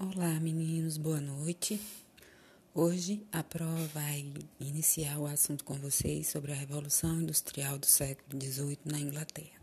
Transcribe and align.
Olá, 0.00 0.38
meninos, 0.38 0.96
boa 0.96 1.20
noite. 1.20 1.80
Hoje 2.72 3.20
a 3.32 3.42
prova 3.42 3.84
vai 3.92 4.32
iniciar 4.60 5.18
o 5.18 5.26
assunto 5.26 5.64
com 5.64 5.74
vocês 5.74 6.28
sobre 6.28 6.52
a 6.52 6.54
Revolução 6.54 7.20
Industrial 7.20 7.76
do 7.76 7.86
século 7.86 8.40
XVIII 8.40 8.78
na 8.84 9.00
Inglaterra. 9.00 9.60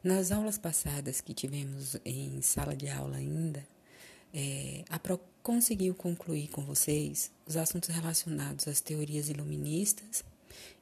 Nas 0.00 0.30
aulas 0.30 0.58
passadas 0.58 1.20
que 1.20 1.34
tivemos 1.34 1.96
em 2.04 2.40
sala 2.40 2.76
de 2.76 2.88
aula 2.88 3.16
ainda, 3.16 3.66
é, 4.32 4.84
a 4.88 4.96
Pro 4.96 5.20
conseguiu 5.42 5.92
concluir 5.92 6.46
com 6.46 6.64
vocês 6.64 7.32
os 7.44 7.56
assuntos 7.56 7.88
relacionados 7.88 8.68
às 8.68 8.80
teorias 8.80 9.28
iluministas 9.28 10.24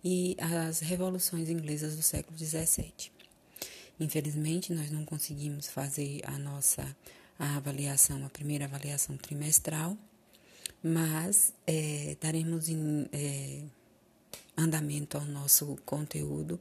e 0.04 0.36
às 0.38 0.80
revoluções 0.80 1.48
inglesas 1.48 1.96
do 1.96 2.02
século 2.02 2.36
XVII. 2.36 3.11
Infelizmente, 3.98 4.74
nós 4.74 4.90
não 4.90 5.06
conseguimos 5.06 5.66
fazer 5.66 6.20
a 6.24 6.38
nossa 6.38 6.95
a 7.39 7.57
avaliação, 7.57 8.25
a 8.25 8.31
primeira 8.31 8.64
avaliação 8.64 9.17
trimestral, 9.17 9.96
mas 10.82 11.53
é, 11.67 12.17
daremos 12.21 12.68
em, 12.68 13.08
é, 13.13 13.63
andamento 14.57 15.17
ao 15.17 15.25
nosso 15.25 15.77
conteúdo 15.85 16.61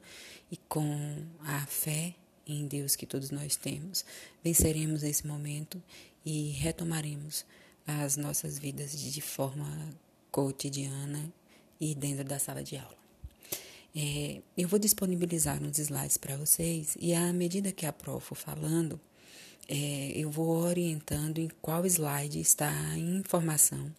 e 0.51 0.57
com 0.57 1.25
a 1.41 1.65
fé 1.65 2.15
em 2.45 2.67
Deus 2.67 2.95
que 2.95 3.05
todos 3.05 3.31
nós 3.31 3.55
temos, 3.55 4.03
venceremos 4.43 5.03
esse 5.03 5.25
momento 5.25 5.81
e 6.25 6.51
retomaremos 6.51 7.45
as 7.85 8.17
nossas 8.17 8.57
vidas 8.57 8.91
de 8.97 9.21
forma 9.21 9.89
cotidiana 10.31 11.31
e 11.79 11.93
dentro 11.93 12.23
da 12.23 12.39
sala 12.39 12.63
de 12.63 12.77
aula. 12.77 13.03
É, 13.95 14.41
eu 14.57 14.67
vou 14.67 14.79
disponibilizar 14.79 15.61
uns 15.61 15.77
slides 15.77 16.17
para 16.17 16.35
vocês 16.35 16.97
e 16.99 17.13
à 17.13 17.31
medida 17.31 17.71
que 17.71 17.85
a 17.85 17.93
prof 17.93 18.25
for 18.25 18.35
falando, 18.35 18.99
é, 19.67 20.11
eu 20.15 20.29
vou 20.29 20.57
orientando 20.57 21.39
em 21.39 21.49
qual 21.61 21.85
slide 21.85 22.39
está 22.39 22.69
a 22.69 22.97
informação 22.97 23.93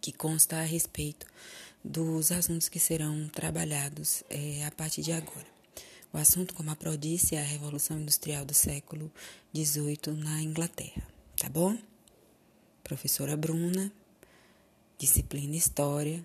que 0.00 0.12
consta 0.12 0.56
a 0.56 0.62
respeito 0.62 1.26
dos 1.84 2.32
assuntos 2.32 2.68
que 2.68 2.78
serão 2.78 3.28
trabalhados 3.28 4.22
é, 4.28 4.64
a 4.64 4.70
partir 4.70 5.02
de 5.02 5.12
agora. 5.12 5.46
O 6.12 6.18
assunto, 6.18 6.54
como 6.54 6.70
a 6.70 6.76
Pro 6.76 6.96
disse, 6.96 7.36
é 7.36 7.40
a 7.40 7.44
Revolução 7.44 8.00
Industrial 8.00 8.44
do 8.44 8.54
século 8.54 9.10
XVIII 9.54 10.14
na 10.16 10.42
Inglaterra, 10.42 11.06
tá 11.36 11.48
bom? 11.48 11.78
Professora 12.82 13.36
Bruna, 13.36 13.92
disciplina 14.98 15.54
História, 15.54 16.24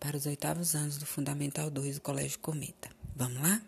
para 0.00 0.16
os 0.16 0.26
oitavos 0.26 0.74
anos 0.74 0.98
do 0.98 1.06
Fundamental 1.06 1.70
2 1.70 1.94
do 1.94 2.00
Colégio 2.00 2.40
Cometa. 2.40 2.90
Vamos 3.14 3.40
lá? 3.40 3.62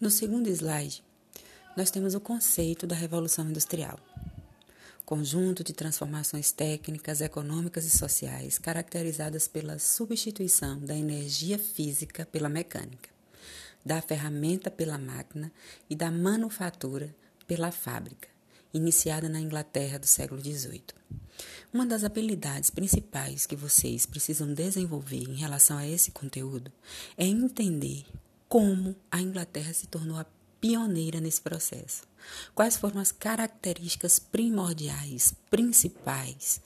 No 0.00 0.08
segundo 0.08 0.48
slide, 0.48 1.02
nós 1.76 1.90
temos 1.90 2.14
o 2.14 2.20
conceito 2.20 2.86
da 2.86 2.94
Revolução 2.94 3.48
Industrial. 3.48 3.98
Conjunto 5.04 5.64
de 5.64 5.72
transformações 5.72 6.52
técnicas, 6.52 7.20
econômicas 7.20 7.84
e 7.84 7.90
sociais 7.90 8.58
caracterizadas 8.58 9.48
pela 9.48 9.78
substituição 9.78 10.78
da 10.78 10.96
energia 10.96 11.58
física 11.58 12.24
pela 12.26 12.48
mecânica, 12.48 13.10
da 13.84 14.00
ferramenta 14.00 14.70
pela 14.70 14.96
máquina 14.96 15.52
e 15.90 15.96
da 15.96 16.12
manufatura 16.12 17.14
pela 17.46 17.72
fábrica, 17.72 18.28
iniciada 18.72 19.28
na 19.28 19.40
Inglaterra 19.40 19.98
do 19.98 20.06
século 20.06 20.40
XVIII. 20.40 20.82
Uma 21.72 21.84
das 21.84 22.04
habilidades 22.04 22.70
principais 22.70 23.46
que 23.46 23.56
vocês 23.56 24.06
precisam 24.06 24.54
desenvolver 24.54 25.28
em 25.28 25.34
relação 25.34 25.76
a 25.76 25.86
esse 25.86 26.12
conteúdo 26.12 26.72
é 27.18 27.26
entender 27.26 28.06
como 28.48 28.94
a 29.10 29.20
Inglaterra 29.20 29.72
se 29.72 29.88
tornou 29.88 30.16
a 30.16 30.24
pioneira 30.64 31.20
nesse 31.20 31.42
processo. 31.42 32.04
Quais 32.54 32.74
foram 32.74 32.98
as 32.98 33.12
características 33.12 34.18
primordiais, 34.18 35.34
principais, 35.50 36.58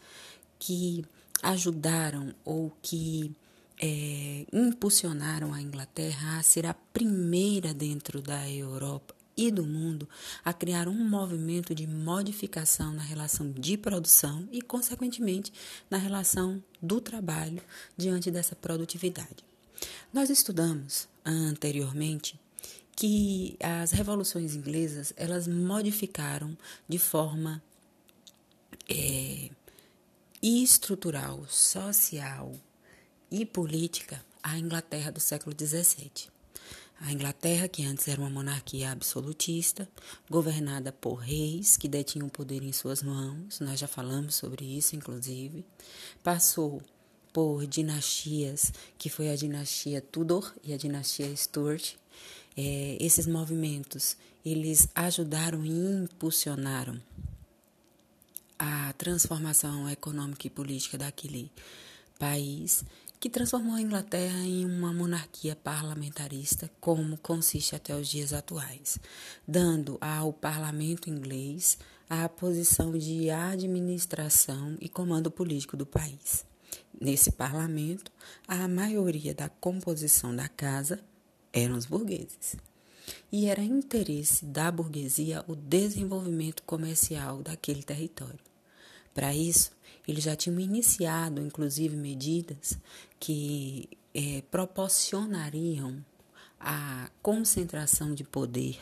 que 0.57 1.05
ajudaram 1.43 2.33
ou 2.45 2.73
que 2.81 3.35
é, 3.77 4.47
impulsionaram 4.53 5.53
a 5.53 5.61
Inglaterra 5.61 6.39
a 6.39 6.43
ser 6.45 6.65
a 6.65 6.75
primeira 6.75 7.75
dentro 7.75 8.23
da 8.23 8.49
Europa 8.49 9.17
e 9.37 9.51
do 9.51 9.67
mundo 9.67 10.09
a 10.45 10.53
criar 10.53 10.87
um 10.87 11.09
movimento 11.09 11.75
de 11.75 11.85
modificação 11.85 12.93
na 12.93 13.03
relação 13.03 13.51
de 13.51 13.77
produção 13.77 14.49
e, 14.53 14.63
consequentemente, 14.63 15.53
na 15.91 15.99
relação 15.99 16.63
do 16.81 17.01
trabalho 17.01 17.61
diante 17.97 18.31
dessa 18.31 18.55
produtividade. 18.55 19.45
Nós 20.13 20.31
estudamos 20.31 21.09
anteriormente 21.25 22.39
que 22.99 23.57
as 23.61 23.93
revoluções 23.93 24.57
inglesas 24.57 25.13
elas 25.17 25.47
modificaram 25.47 26.59
de 26.89 26.99
forma 26.99 27.63
é, 28.91 29.51
estrutural, 30.43 31.47
social 31.49 32.53
e 33.31 33.47
política 33.47 34.21
a 34.43 34.59
Inglaterra 34.59 35.13
do 35.13 35.21
século 35.21 35.55
XVII. 35.57 36.29
A 37.01 37.13
Inglaterra, 37.13 37.69
que 37.69 37.85
antes 37.85 38.09
era 38.09 38.21
uma 38.21 38.29
monarquia 38.29 38.91
absolutista, 38.91 39.89
governada 40.29 40.91
por 40.91 41.21
reis 41.21 41.77
que 41.77 41.87
detinham 41.87 42.27
o 42.27 42.31
poder 42.31 42.65
em 42.65 42.73
suas 42.73 43.01
mãos, 43.01 43.61
nós 43.61 43.79
já 43.79 43.87
falamos 43.87 44.35
sobre 44.35 44.65
isso, 44.65 44.97
inclusive, 44.97 45.65
passou 46.25 46.83
por 47.33 47.65
dinastias, 47.65 48.73
que 48.99 49.09
foi 49.09 49.31
a 49.31 49.37
dinastia 49.37 50.01
Tudor 50.01 50.53
e 50.65 50.75
a 50.75 50.77
dinastia 50.77 51.33
Stuart, 51.37 51.95
é, 52.61 52.97
esses 52.99 53.29
movimentos 53.29 54.17
eles 54.45 54.89
ajudaram 54.93 55.65
e 55.65 55.71
impulsionaram 55.71 57.01
a 58.59 58.93
transformação 58.95 59.89
econômica 59.89 60.49
e 60.49 60.51
política 60.51 60.99
daquele 60.99 61.53
país 62.19 62.85
que 63.21 63.31
transformou 63.31 63.77
a 63.77 63.81
Inglaterra 63.81 64.39
em 64.41 64.65
uma 64.65 64.93
monarquia 64.93 65.55
parlamentarista, 65.55 66.69
como 66.81 67.17
consiste 67.19 67.77
até 67.77 67.95
os 67.95 68.09
dias 68.09 68.33
atuais, 68.33 68.99
dando 69.47 69.97
ao 70.01 70.33
parlamento 70.33 71.09
inglês 71.09 71.79
a 72.11 72.29
posição 72.29 72.91
de 72.99 73.31
administração 73.31 74.77
e 74.81 74.89
comando 74.89 75.31
político 75.31 75.77
do 75.77 75.87
país. 75.87 76.45
Nesse 77.01 77.31
parlamento, 77.31 78.11
a 78.49 78.67
maioria 78.67 79.33
da 79.33 79.49
composição 79.49 80.35
da 80.35 80.49
casa 80.49 80.99
eram 81.59 81.77
os 81.77 81.87
burgueses. 81.87 82.57
E 83.31 83.47
era 83.47 83.63
interesse 83.63 84.45
da 84.45 84.71
burguesia 84.71 85.45
o 85.47 85.55
desenvolvimento 85.55 86.63
comercial 86.63 87.43
daquele 87.43 87.83
território. 87.83 88.39
Para 89.15 89.35
isso, 89.35 89.73
eles 90.07 90.25
já 90.25 90.37
tinham 90.37 90.61
iniciado, 90.61 91.41
inclusive, 91.41 91.97
medidas 91.97 92.79
que 93.19 93.89
é, 94.15 94.43
proporcionariam 94.51 96.05
a 96.61 97.11
concentração 97.23 98.15
de 98.15 98.25
poder 98.25 98.79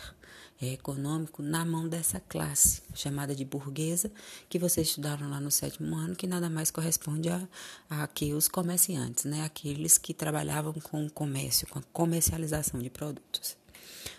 econômico 0.61 1.43
na 1.43 1.65
mão 1.65 1.89
dessa 1.89 2.21
classe 2.21 2.83
chamada 2.95 3.35
de 3.35 3.45
burguesa, 3.45 4.11
que 4.49 4.59
vocês 4.59 4.89
estudaram 4.89 5.29
lá 5.29 5.41
no 5.41 5.51
sétimo 5.51 5.95
ano, 5.97 6.17
que 6.17 6.27
nada 6.27 6.49
mais 6.49 6.71
corresponde 6.71 7.29
a, 7.29 7.47
a 7.91 8.07
que 8.07 8.33
os 8.33 8.49
comerciantes, 8.49 9.25
né? 9.25 9.45
aqueles 9.45 9.99
que 9.99 10.15
trabalhavam 10.15 10.75
com 10.75 11.07
o 11.07 11.11
comércio, 11.11 11.67
com 11.69 11.79
a 11.79 11.85
comercialização 11.93 12.81
de 12.81 12.91
produtos. 12.91 13.57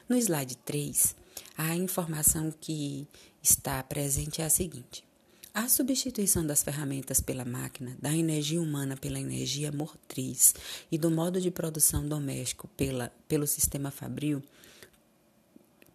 No 0.07 0.15
slide 0.15 0.55
3, 0.57 1.15
a 1.57 1.75
informação 1.75 2.53
que 2.61 3.07
está 3.41 3.81
presente 3.83 4.41
é 4.41 4.45
a 4.45 4.49
seguinte. 4.49 5.07
A 5.53 5.67
substituição 5.67 6.45
das 6.45 6.61
ferramentas 6.61 7.19
pela 7.19 7.43
máquina, 7.43 7.97
da 7.99 8.15
energia 8.15 8.61
humana 8.61 8.95
pela 8.95 9.19
energia 9.19 9.71
motriz 9.71 10.53
e 10.91 10.99
do 10.99 11.09
modo 11.09 11.41
de 11.41 11.49
produção 11.49 12.07
doméstico 12.07 12.67
pela, 12.77 13.11
pelo 13.27 13.47
sistema 13.47 13.89
fabril 13.89 14.43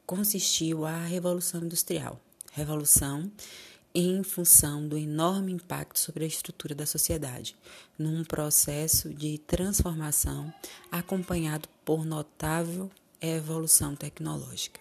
consistiu 0.06 0.84
a 0.84 0.96
Revolução 0.96 1.62
Industrial. 1.62 2.21
Revolução 2.53 3.30
em 3.94 4.22
função 4.22 4.86
do 4.88 4.97
enorme 4.97 5.53
impacto 5.53 5.98
sobre 5.98 6.24
a 6.24 6.27
estrutura 6.27 6.74
da 6.74 6.86
sociedade, 6.86 7.56
num 7.98 8.24
processo 8.24 9.12
de 9.12 9.38
transformação 9.38 10.53
acompanhado 10.91 11.68
por 11.84 12.04
notável 12.04 12.91
evolução 13.21 13.94
tecnológica. 13.94 14.80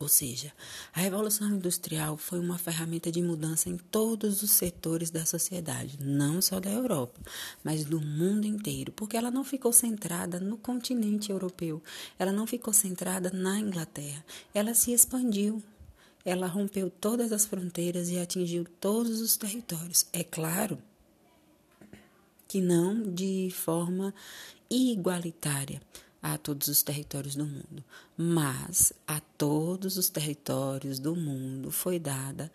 Ou 0.00 0.08
seja, 0.08 0.50
a 0.94 1.00
Revolução 1.00 1.46
Industrial 1.50 2.16
foi 2.16 2.38
uma 2.40 2.56
ferramenta 2.56 3.12
de 3.12 3.20
mudança 3.20 3.68
em 3.68 3.76
todos 3.76 4.42
os 4.42 4.50
setores 4.50 5.10
da 5.10 5.26
sociedade, 5.26 5.98
não 6.00 6.40
só 6.40 6.58
da 6.58 6.70
Europa, 6.70 7.20
mas 7.62 7.84
do 7.84 8.00
mundo 8.00 8.46
inteiro, 8.46 8.92
porque 8.92 9.14
ela 9.14 9.30
não 9.30 9.44
ficou 9.44 9.74
centrada 9.74 10.40
no 10.40 10.56
continente 10.56 11.30
europeu, 11.30 11.82
ela 12.18 12.32
não 12.32 12.46
ficou 12.46 12.72
centrada 12.72 13.30
na 13.30 13.60
Inglaterra, 13.60 14.24
ela 14.54 14.72
se 14.74 14.90
expandiu. 14.90 15.62
Ela 16.24 16.46
rompeu 16.46 16.90
todas 16.90 17.32
as 17.32 17.46
fronteiras 17.46 18.10
e 18.10 18.18
atingiu 18.18 18.66
todos 18.78 19.22
os 19.22 19.38
territórios. 19.38 20.06
É 20.12 20.22
claro 20.22 20.78
que 22.46 22.60
não 22.60 23.02
de 23.02 23.50
forma 23.50 24.14
igualitária, 24.70 25.80
a 26.22 26.36
todos 26.36 26.68
os 26.68 26.82
territórios 26.82 27.34
do 27.34 27.46
mundo, 27.46 27.82
mas 28.16 28.92
a 29.06 29.20
todos 29.38 29.96
os 29.96 30.08
territórios 30.08 30.98
do 30.98 31.16
mundo 31.16 31.70
foi 31.70 31.98
dada 31.98 32.52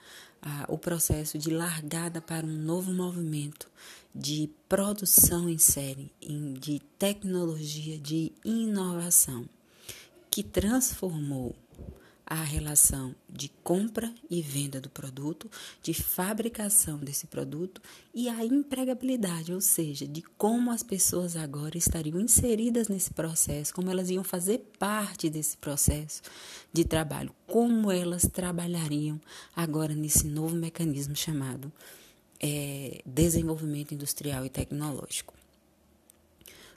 o 0.68 0.78
processo 0.78 1.40
de 1.40 1.50
largada 1.50 2.22
para 2.22 2.46
um 2.46 2.56
novo 2.56 2.94
movimento 2.94 3.68
de 4.14 4.50
produção 4.70 5.50
em 5.50 5.58
série, 5.58 6.12
de 6.60 6.80
tecnologia, 7.00 7.98
de 7.98 8.32
inovação, 8.44 9.50
que 10.30 10.44
transformou 10.44 11.56
a 12.26 12.44
relação 12.44 13.16
de 13.30 13.50
compra 13.64 14.12
e 14.30 14.42
venda 14.42 14.82
do 14.82 14.90
produto, 14.90 15.50
de 15.82 15.94
fabricação 15.94 16.98
desse 16.98 17.28
produto 17.28 17.82
e 18.14 18.28
a 18.28 18.44
empregabilidade, 18.44 19.54
ou 19.54 19.62
seja, 19.62 20.08
de 20.08 20.24
como 20.38 20.72
as 20.72 20.82
pessoas 20.82 21.36
agora 21.36 21.78
estariam 21.78 22.20
inseridas 22.20 22.88
nesse 22.88 23.14
processo, 23.14 23.74
como 23.74 23.92
elas 23.92 24.10
iam 24.10 24.24
fazer 24.24 24.60
parte 24.80 25.30
desse 25.30 25.56
processo 25.58 26.22
de 26.74 26.84
trabalho, 26.84 27.34
como 27.46 27.92
elas 27.92 28.24
trabalhariam 28.24 29.22
agora 29.56 29.94
nesse 29.94 30.26
novo 30.28 30.56
mecanismo 30.56 31.16
chamado 31.16 31.72
é, 32.40 33.02
desenvolvimento 33.06 33.94
industrial 33.94 34.46
e 34.46 34.50
tecnológico. 34.50 35.34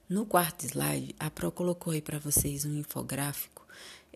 No 0.08 0.24
quarto 0.24 0.64
slide, 0.64 1.14
a 1.18 1.30
Pro 1.30 1.52
colocou 1.52 1.92
aí 1.92 2.00
para 2.00 2.18
vocês 2.18 2.64
um 2.64 2.74
infográfico 2.78 3.57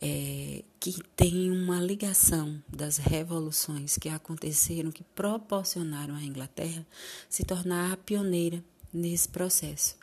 é, 0.03 0.65
que 0.81 1.01
tem 1.15 1.49
uma 1.53 1.81
ligação 1.81 2.61
das 2.69 2.97
revoluções 2.97 3.97
que 3.97 4.09
aconteceram, 4.09 4.91
que 4.91 5.05
proporcionaram 5.15 6.17
à 6.17 6.23
Inglaterra 6.23 6.85
se 7.31 7.45
tornar 7.45 7.93
a 7.93 7.97
pioneira 7.97 8.63
nesse 8.93 9.29
processo. 9.29 9.95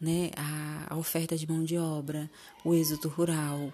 Né? 0.00 0.30
A, 0.36 0.94
a 0.94 0.96
oferta 0.96 1.36
de 1.36 1.50
mão 1.50 1.64
de 1.64 1.76
obra, 1.76 2.30
o 2.64 2.72
êxodo 2.72 3.08
rural, 3.08 3.72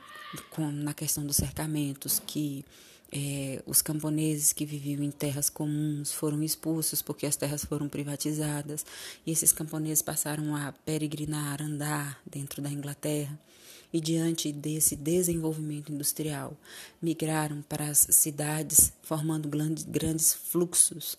com, 0.48 0.70
na 0.70 0.94
questão 0.94 1.26
dos 1.26 1.36
cercamentos, 1.36 2.18
que 2.26 2.64
é, 3.12 3.62
os 3.66 3.82
camponeses 3.82 4.54
que 4.54 4.64
viviam 4.64 5.02
em 5.02 5.10
terras 5.10 5.50
comuns 5.50 6.12
foram 6.12 6.42
expulsos 6.42 7.02
porque 7.02 7.26
as 7.26 7.36
terras 7.36 7.64
foram 7.64 7.88
privatizadas 7.88 8.84
e 9.26 9.30
esses 9.30 9.52
camponeses 9.52 10.00
passaram 10.00 10.56
a 10.56 10.72
peregrinar, 10.84 11.62
andar 11.62 12.20
dentro 12.26 12.62
da 12.62 12.70
Inglaterra 12.70 13.38
e, 13.92 14.00
diante 14.00 14.52
desse 14.52 14.96
desenvolvimento 14.96 15.92
industrial, 15.92 16.56
migraram 17.00 17.62
para 17.68 17.88
as 17.88 18.06
cidades, 18.10 18.92
formando 19.02 19.48
grandes 19.48 20.34
fluxos 20.34 21.18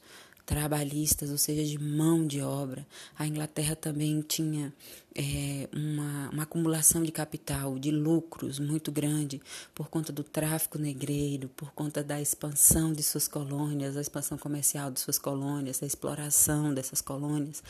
trabalhistas, 0.50 1.30
ou 1.30 1.38
seja, 1.38 1.63
de 1.63 1.77
mão 1.77 2.25
de 2.25 2.42
obra. 2.42 2.83
A 3.16 3.27
Inglaterra 3.27 3.75
também 3.75 4.19
tinha 4.21 4.74
é, 5.13 5.69
uma, 5.71 6.31
uma 6.31 6.44
acumulação 6.44 7.04
de 7.04 7.12
capital, 7.12 7.77
de 7.77 7.92
lucros 7.92 8.57
muito 8.57 8.92
grande 8.92 9.39
por 9.75 9.89
conta 9.89 10.12
do 10.12 10.24
tráfico 10.24 10.80
negreiro, 10.80 11.50
por 11.50 11.71
conta 11.74 12.04
da 12.04 12.19
expansão 12.19 12.92
de 12.92 13.04
suas 13.04 13.27
colônias, 13.27 13.95
a 13.95 14.01
expansão 14.01 14.39
comercial 14.39 14.89
de 14.89 15.00
suas 15.00 15.19
colônias, 15.19 15.83
a 15.83 15.86
exploração 15.86 16.74
dessas 16.74 17.00
colônias. 17.00 17.62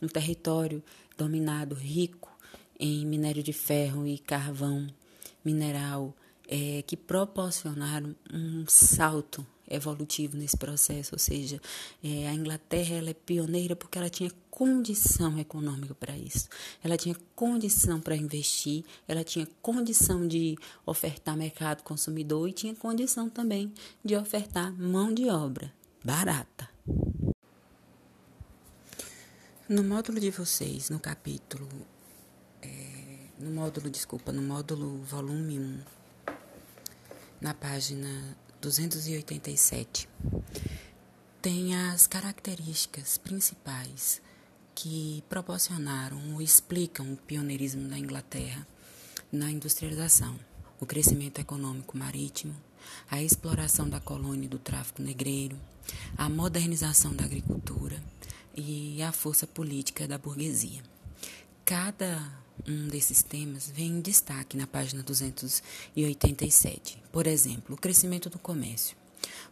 Um 0.00 0.08
território 0.08 0.82
dominado, 1.18 1.74
rico 1.74 2.31
em 2.84 3.06
minério 3.06 3.44
de 3.44 3.52
ferro 3.52 4.04
e 4.04 4.18
carvão 4.18 4.88
mineral, 5.44 6.12
é, 6.48 6.82
que 6.84 6.96
proporcionaram 6.96 8.14
um 8.32 8.64
salto 8.66 9.46
evolutivo 9.70 10.36
nesse 10.36 10.56
processo, 10.56 11.14
ou 11.14 11.18
seja, 11.18 11.60
é, 12.02 12.28
a 12.28 12.34
Inglaterra 12.34 12.96
ela 12.96 13.10
é 13.10 13.14
pioneira 13.14 13.76
porque 13.76 13.96
ela 13.96 14.10
tinha 14.10 14.30
condição 14.50 15.38
econômica 15.38 15.94
para 15.94 16.16
isso. 16.16 16.48
Ela 16.82 16.96
tinha 16.96 17.16
condição 17.36 18.00
para 18.00 18.16
investir, 18.16 18.84
ela 19.06 19.22
tinha 19.22 19.46
condição 19.62 20.26
de 20.26 20.58
ofertar 20.84 21.36
mercado 21.36 21.82
consumidor 21.84 22.48
e 22.48 22.52
tinha 22.52 22.74
condição 22.74 23.30
também 23.30 23.72
de 24.04 24.16
ofertar 24.16 24.72
mão 24.76 25.14
de 25.14 25.30
obra 25.30 25.72
barata. 26.04 26.68
No 29.68 29.84
módulo 29.84 30.18
de 30.18 30.30
vocês, 30.30 30.90
no 30.90 30.98
capítulo, 30.98 31.68
é, 32.62 33.26
no 33.38 33.50
módulo, 33.50 33.90
desculpa, 33.90 34.32
no 34.32 34.42
módulo 34.42 35.02
volume 35.02 35.58
1, 35.58 35.80
na 37.40 37.52
página 37.52 38.36
287 38.60 40.08
tem 41.42 41.74
as 41.74 42.06
características 42.06 43.18
principais 43.18 44.22
que 44.76 45.24
proporcionaram 45.28 46.34
ou 46.34 46.40
explicam 46.40 47.12
o 47.12 47.16
pioneirismo 47.16 47.88
da 47.88 47.98
Inglaterra 47.98 48.64
na 49.32 49.50
industrialização, 49.50 50.38
o 50.78 50.86
crescimento 50.86 51.40
econômico 51.40 51.98
marítimo, 51.98 52.54
a 53.10 53.20
exploração 53.20 53.88
da 53.88 53.98
colônia 53.98 54.46
e 54.46 54.48
do 54.48 54.58
tráfico 54.60 55.02
negreiro, 55.02 55.58
a 56.16 56.28
modernização 56.28 57.12
da 57.12 57.24
agricultura 57.24 58.00
e 58.54 59.02
a 59.02 59.10
força 59.10 59.44
política 59.44 60.06
da 60.06 60.18
burguesia. 60.18 60.82
Cada 61.64 62.22
um 62.68 62.88
desses 62.88 63.22
temas 63.22 63.70
vem 63.70 63.88
em 63.88 64.00
destaque 64.00 64.56
na 64.56 64.66
página 64.66 65.02
287. 65.02 67.02
Por 67.10 67.26
exemplo, 67.26 67.74
o 67.74 67.78
crescimento 67.78 68.30
do 68.30 68.38
comércio. 68.38 68.96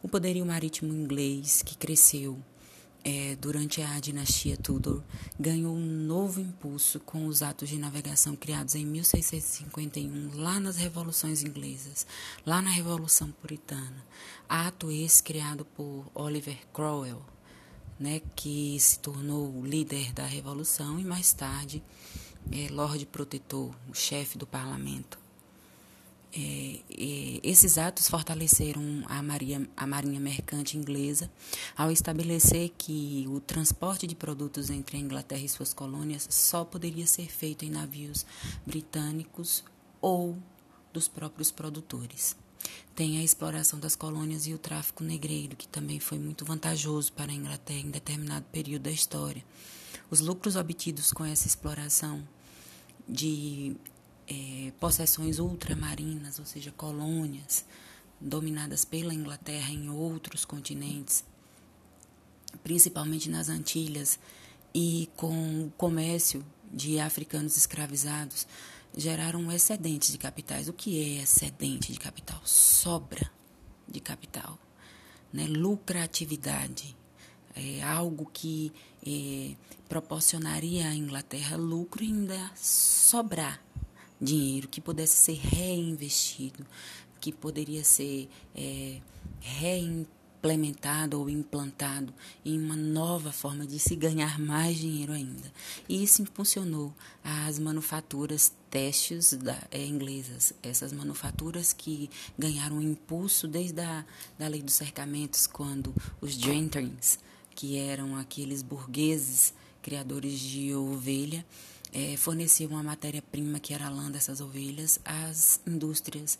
O 0.02 0.08
poderio 0.08 0.46
marítimo 0.46 0.92
inglês, 0.92 1.62
que 1.62 1.76
cresceu 1.76 2.38
é, 3.04 3.36
durante 3.36 3.82
a 3.82 3.98
dinastia 3.98 4.56
Tudor, 4.56 5.02
ganhou 5.38 5.74
um 5.74 5.86
novo 5.86 6.40
impulso 6.40 7.00
com 7.00 7.26
os 7.26 7.42
atos 7.42 7.68
de 7.68 7.78
navegação 7.78 8.36
criados 8.36 8.74
em 8.74 8.84
1651, 8.84 10.40
lá 10.40 10.60
nas 10.60 10.76
revoluções 10.76 11.42
inglesas, 11.42 12.06
lá 12.44 12.60
na 12.60 12.70
Revolução 12.70 13.30
Puritana. 13.32 14.04
Ato 14.48 14.90
esse 14.90 15.22
criado 15.22 15.64
por 15.64 16.04
Oliver 16.14 16.58
Cromwell, 16.72 17.22
né, 17.98 18.20
que 18.34 18.78
se 18.78 18.98
tornou 18.98 19.64
líder 19.64 20.12
da 20.12 20.26
Revolução 20.26 20.98
e 20.98 21.04
mais 21.04 21.32
tarde 21.32 21.82
é, 22.52 22.68
Lorde 22.70 23.06
Protetor, 23.06 23.74
o 23.88 23.94
chefe 23.94 24.36
do 24.36 24.46
parlamento. 24.46 25.18
É, 26.32 26.80
é, 26.90 27.40
esses 27.42 27.76
atos 27.76 28.08
fortaleceram 28.08 29.04
a, 29.06 29.20
Maria, 29.20 29.68
a 29.76 29.84
Marinha 29.84 30.20
Mercante 30.20 30.76
Inglesa 30.76 31.28
ao 31.76 31.90
estabelecer 31.90 32.70
que 32.78 33.26
o 33.28 33.40
transporte 33.40 34.06
de 34.06 34.14
produtos 34.14 34.70
entre 34.70 34.96
a 34.96 35.00
Inglaterra 35.00 35.42
e 35.42 35.48
suas 35.48 35.74
colônias 35.74 36.28
só 36.30 36.64
poderia 36.64 37.06
ser 37.06 37.26
feito 37.26 37.64
em 37.64 37.70
navios 37.70 38.24
britânicos 38.64 39.64
ou 40.00 40.38
dos 40.92 41.08
próprios 41.08 41.50
produtores. 41.50 42.36
Tem 42.94 43.18
a 43.18 43.24
exploração 43.24 43.80
das 43.80 43.96
colônias 43.96 44.46
e 44.46 44.54
o 44.54 44.58
tráfico 44.58 45.02
negreiro, 45.02 45.56
que 45.56 45.66
também 45.66 45.98
foi 45.98 46.18
muito 46.18 46.44
vantajoso 46.44 47.12
para 47.12 47.32
a 47.32 47.34
Inglaterra 47.34 47.80
em 47.80 47.90
determinado 47.90 48.44
período 48.52 48.82
da 48.82 48.90
história. 48.90 49.44
Os 50.10 50.20
lucros 50.20 50.54
obtidos 50.54 51.12
com 51.12 51.24
essa 51.24 51.46
exploração 51.46 52.22
de 53.08 53.76
é, 54.28 54.72
possessões 54.78 55.38
ultramarinas, 55.38 56.38
ou 56.38 56.44
seja, 56.44 56.70
colônias 56.72 57.64
dominadas 58.20 58.84
pela 58.84 59.14
Inglaterra 59.14 59.70
em 59.70 59.88
outros 59.88 60.44
continentes, 60.44 61.24
principalmente 62.62 63.30
nas 63.30 63.48
Antilhas, 63.48 64.18
e 64.74 65.08
com 65.16 65.64
o 65.64 65.72
comércio 65.76 66.44
de 66.72 67.00
africanos 67.00 67.56
escravizados, 67.56 68.46
geraram 68.96 69.50
excedentes 69.50 70.12
de 70.12 70.18
capitais. 70.18 70.68
O 70.68 70.72
que 70.72 71.00
é 71.00 71.22
excedente 71.22 71.92
de 71.92 71.98
capital? 71.98 72.40
Sobra 72.44 73.30
de 73.88 74.00
capital, 74.00 74.58
né? 75.32 75.46
lucratividade 75.46 76.96
é 77.54 77.82
algo 77.82 78.30
que 78.32 78.72
é, 79.04 79.56
proporcionaria 79.90 80.88
à 80.88 80.94
Inglaterra 80.94 81.56
lucro 81.56 82.04
e 82.04 82.06
ainda 82.06 82.50
sobrar 82.54 83.60
dinheiro 84.20 84.68
que 84.68 84.80
pudesse 84.80 85.16
ser 85.16 85.34
reinvestido, 85.34 86.64
que 87.20 87.32
poderia 87.32 87.82
ser 87.82 88.28
é, 88.54 89.00
reimplementado 89.40 91.18
ou 91.18 91.28
implantado 91.28 92.14
em 92.44 92.56
uma 92.56 92.76
nova 92.76 93.32
forma 93.32 93.66
de 93.66 93.80
se 93.80 93.96
ganhar 93.96 94.38
mais 94.38 94.78
dinheiro 94.78 95.12
ainda. 95.12 95.52
E 95.88 96.04
isso 96.04 96.22
impulsionou 96.22 96.94
as 97.24 97.58
manufaturas 97.58 98.52
têxteis 98.70 99.36
é, 99.72 99.84
inglesas, 99.84 100.52
essas 100.62 100.92
manufaturas 100.92 101.72
que 101.72 102.08
ganharam 102.38 102.80
impulso 102.80 103.48
desde 103.48 103.80
a 103.80 104.04
da 104.38 104.46
lei 104.46 104.62
dos 104.62 104.74
cercamentos, 104.74 105.48
quando 105.48 105.92
os 106.20 106.34
gentrins 106.34 107.18
que 107.56 107.76
eram 107.76 108.16
aqueles 108.16 108.62
burgueses 108.62 109.52
criadores 109.90 110.38
de 110.38 110.72
ovelha, 110.72 111.44
é, 111.92 112.16
forneciam 112.16 112.76
a 112.76 112.82
matéria-prima, 112.82 113.58
que 113.58 113.74
era 113.74 113.86
a 113.86 113.90
lã 113.90 114.08
dessas 114.08 114.40
ovelhas, 114.40 115.00
às 115.04 115.60
indústrias 115.66 116.38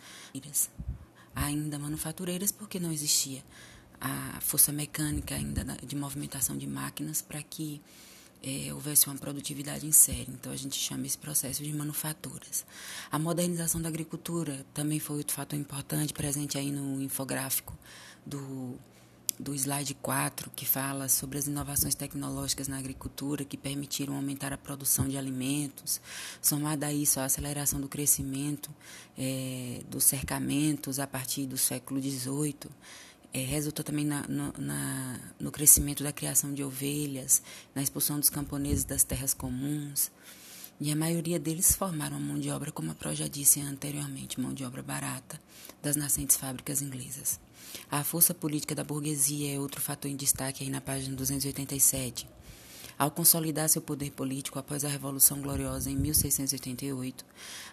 ainda 1.35 1.77
manufatureiras, 1.77 2.53
porque 2.53 2.79
não 2.79 2.93
existia 2.93 3.43
a 4.01 4.41
força 4.41 4.71
mecânica 4.71 5.35
ainda 5.35 5.65
de 5.85 5.97
movimentação 5.97 6.57
de 6.57 6.69
máquinas 6.69 7.21
para 7.21 7.43
que 7.43 7.83
é, 8.41 8.73
houvesse 8.73 9.09
uma 9.09 9.17
produtividade 9.17 9.85
em 9.85 9.91
série. 9.91 10.31
Então, 10.31 10.53
a 10.53 10.57
gente 10.57 10.79
chama 10.79 11.05
esse 11.05 11.19
processo 11.19 11.61
de 11.61 11.73
manufaturas. 11.73 12.65
A 13.11 13.19
modernização 13.19 13.83
da 13.83 13.89
agricultura 13.89 14.65
também 14.73 15.01
foi 15.01 15.17
outro 15.19 15.35
fator 15.35 15.59
importante, 15.59 16.13
presente 16.13 16.57
aí 16.57 16.71
no 16.71 17.03
infográfico 17.03 17.77
do, 18.25 18.79
do 19.41 19.55
slide 19.55 19.95
4, 19.95 20.51
que 20.55 20.67
fala 20.67 21.09
sobre 21.09 21.39
as 21.39 21.47
inovações 21.47 21.95
tecnológicas 21.95 22.69
na 22.69 22.79
agricultura 22.79 23.45
que 23.45 23.57
permitiram 23.57 24.15
aumentar 24.15 24.53
a 24.53 24.59
produção 24.59 25.09
de 25.09 25.17
alimentos. 25.17 26.01
Somada 26.43 26.87
a 26.87 26.93
isso, 26.93 27.19
a 27.19 27.25
aceleração 27.25 27.81
do 27.81 27.89
crescimento 27.89 28.71
é, 29.17 29.81
dos 29.89 30.05
cercamentos 30.05 30.99
a 30.99 31.07
partir 31.07 31.47
do 31.47 31.57
século 31.57 32.01
XVIII 32.01 32.71
é, 33.33 33.43
resultou 33.43 33.85
também 33.85 34.05
na, 34.05 34.27
no, 34.29 34.53
na, 34.59 35.19
no 35.39 35.51
crescimento 35.51 36.03
da 36.03 36.13
criação 36.13 36.53
de 36.53 36.63
ovelhas, 36.63 37.43
na 37.75 37.83
expulsão 37.83 38.19
dos 38.19 38.29
camponeses 38.29 38.85
das 38.85 39.05
terras 39.05 39.33
comuns. 39.33 40.11
E 40.79 40.91
a 40.91 40.97
maioria 40.97 41.39
deles 41.39 41.75
formaram 41.75 42.19
mão 42.19 42.39
de 42.39 42.51
obra, 42.51 42.73
como 42.73 42.91
a 42.91 42.95
Pro 42.95 43.15
já 43.15 43.29
disse 43.29 43.61
anteriormente, 43.61 44.41
mão 44.41 44.53
de 44.53 44.65
obra 44.65 44.83
barata 44.83 45.41
das 45.83 45.97
nascentes 45.97 46.37
fábricas 46.37 46.83
inglesas. 46.83 47.39
A 47.91 48.05
força 48.05 48.33
política 48.33 48.75
da 48.75 48.85
burguesia 48.85 49.55
é 49.55 49.59
outro 49.59 49.81
fator 49.81 50.11
em 50.11 50.17
destaque 50.17 50.65
aí 50.65 50.71
na 50.71 50.81
página 50.81 51.15
287. 51.17 52.29
Ao 52.99 53.11
consolidar 53.11 53.69
seu 53.69 53.81
poder 53.81 54.11
político 54.11 54.59
após 54.59 54.85
a 54.85 54.89
Revolução 54.89 55.41
Gloriosa 55.41 55.91
em 55.91 55.97
1688, 55.97 57.25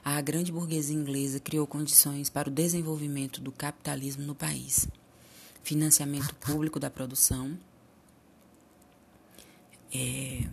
a 0.04 0.22
grande 0.22 0.51
burguesia 0.51 0.96
inglesa 0.96 1.39
criou 1.39 1.68
condições 1.68 2.30
para 2.30 2.48
o 2.48 2.51
desenvolvimento 2.51 3.42
do 3.42 3.51
capitalismo 3.51 4.24
no 4.24 4.34
país 4.34 4.88
financiamento 5.68 6.34
público 6.36 6.80
da 6.80 6.89
produção, 6.89 7.60
é, 9.94 10.48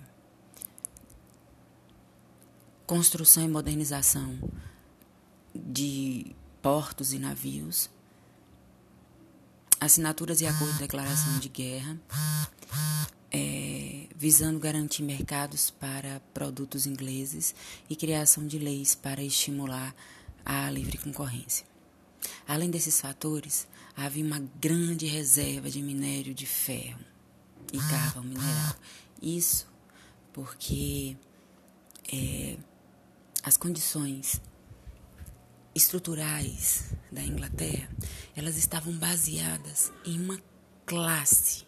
construção 2.84 3.44
e 3.44 3.48
modernização 3.48 4.36
de 5.54 6.34
portos 6.60 7.12
e 7.12 7.18
navios, 7.20 7.88
assinaturas 9.84 10.40
e 10.40 10.46
acordos 10.46 10.74
de 10.74 10.82
declaração 10.82 11.38
de 11.38 11.48
guerra, 11.50 11.98
é, 13.30 14.06
visando 14.16 14.58
garantir 14.58 15.02
mercados 15.02 15.70
para 15.70 16.20
produtos 16.32 16.86
ingleses 16.86 17.54
e 17.88 17.94
criação 17.94 18.46
de 18.46 18.58
leis 18.58 18.94
para 18.94 19.22
estimular 19.22 19.94
a 20.44 20.70
livre 20.70 20.96
concorrência. 20.96 21.66
Além 22.48 22.70
desses 22.70 22.98
fatores, 22.98 23.68
havia 23.94 24.24
uma 24.24 24.42
grande 24.58 25.04
reserva 25.04 25.68
de 25.68 25.82
minério 25.82 26.32
de 26.32 26.46
ferro 26.46 27.00
e 27.70 27.78
carvão 27.78 28.24
mineral. 28.24 28.76
Isso 29.20 29.66
porque 30.32 31.14
é, 32.10 32.56
as 33.42 33.58
condições 33.58 34.40
estruturais 35.74 36.84
da 37.10 37.22
Inglaterra 37.22 37.88
elas 38.36 38.56
estavam 38.56 38.92
baseadas 38.96 39.92
em 40.04 40.20
uma 40.20 40.40
classe 40.86 41.64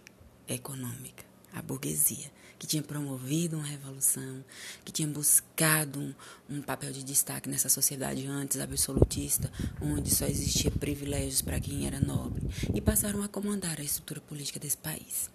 econômica, 0.49 1.25
a 1.53 1.63
burguesia, 1.63 2.31
que 2.59 2.67
tinha 2.67 2.83
promovido 2.83 3.57
uma 3.57 3.67
revolução, 3.67 4.45
que 4.85 4.93
tinha 4.93 5.09
buscado 5.09 6.01
um, 6.01 6.15
um 6.49 6.63
papel 6.63 6.93
de 6.93 7.03
destaque 7.03 7.49
nessa 7.49 7.69
sociedade 7.69 8.27
antes 8.27 8.61
absolutista, 8.61 9.51
onde 9.81 10.15
só 10.15 10.27
existia 10.27 10.71
privilégios 10.71 11.43
para 11.43 11.61
quem 11.61 11.87
era 11.87 12.01
nobre, 12.01 12.49
e 12.75 12.81
passaram 12.81 13.23
a 13.23 13.29
comandar 13.29 13.79
a 13.79 13.85
estrutura 13.85 14.21
política 14.21 14.59
desse 14.59 14.79
país. 14.79 15.31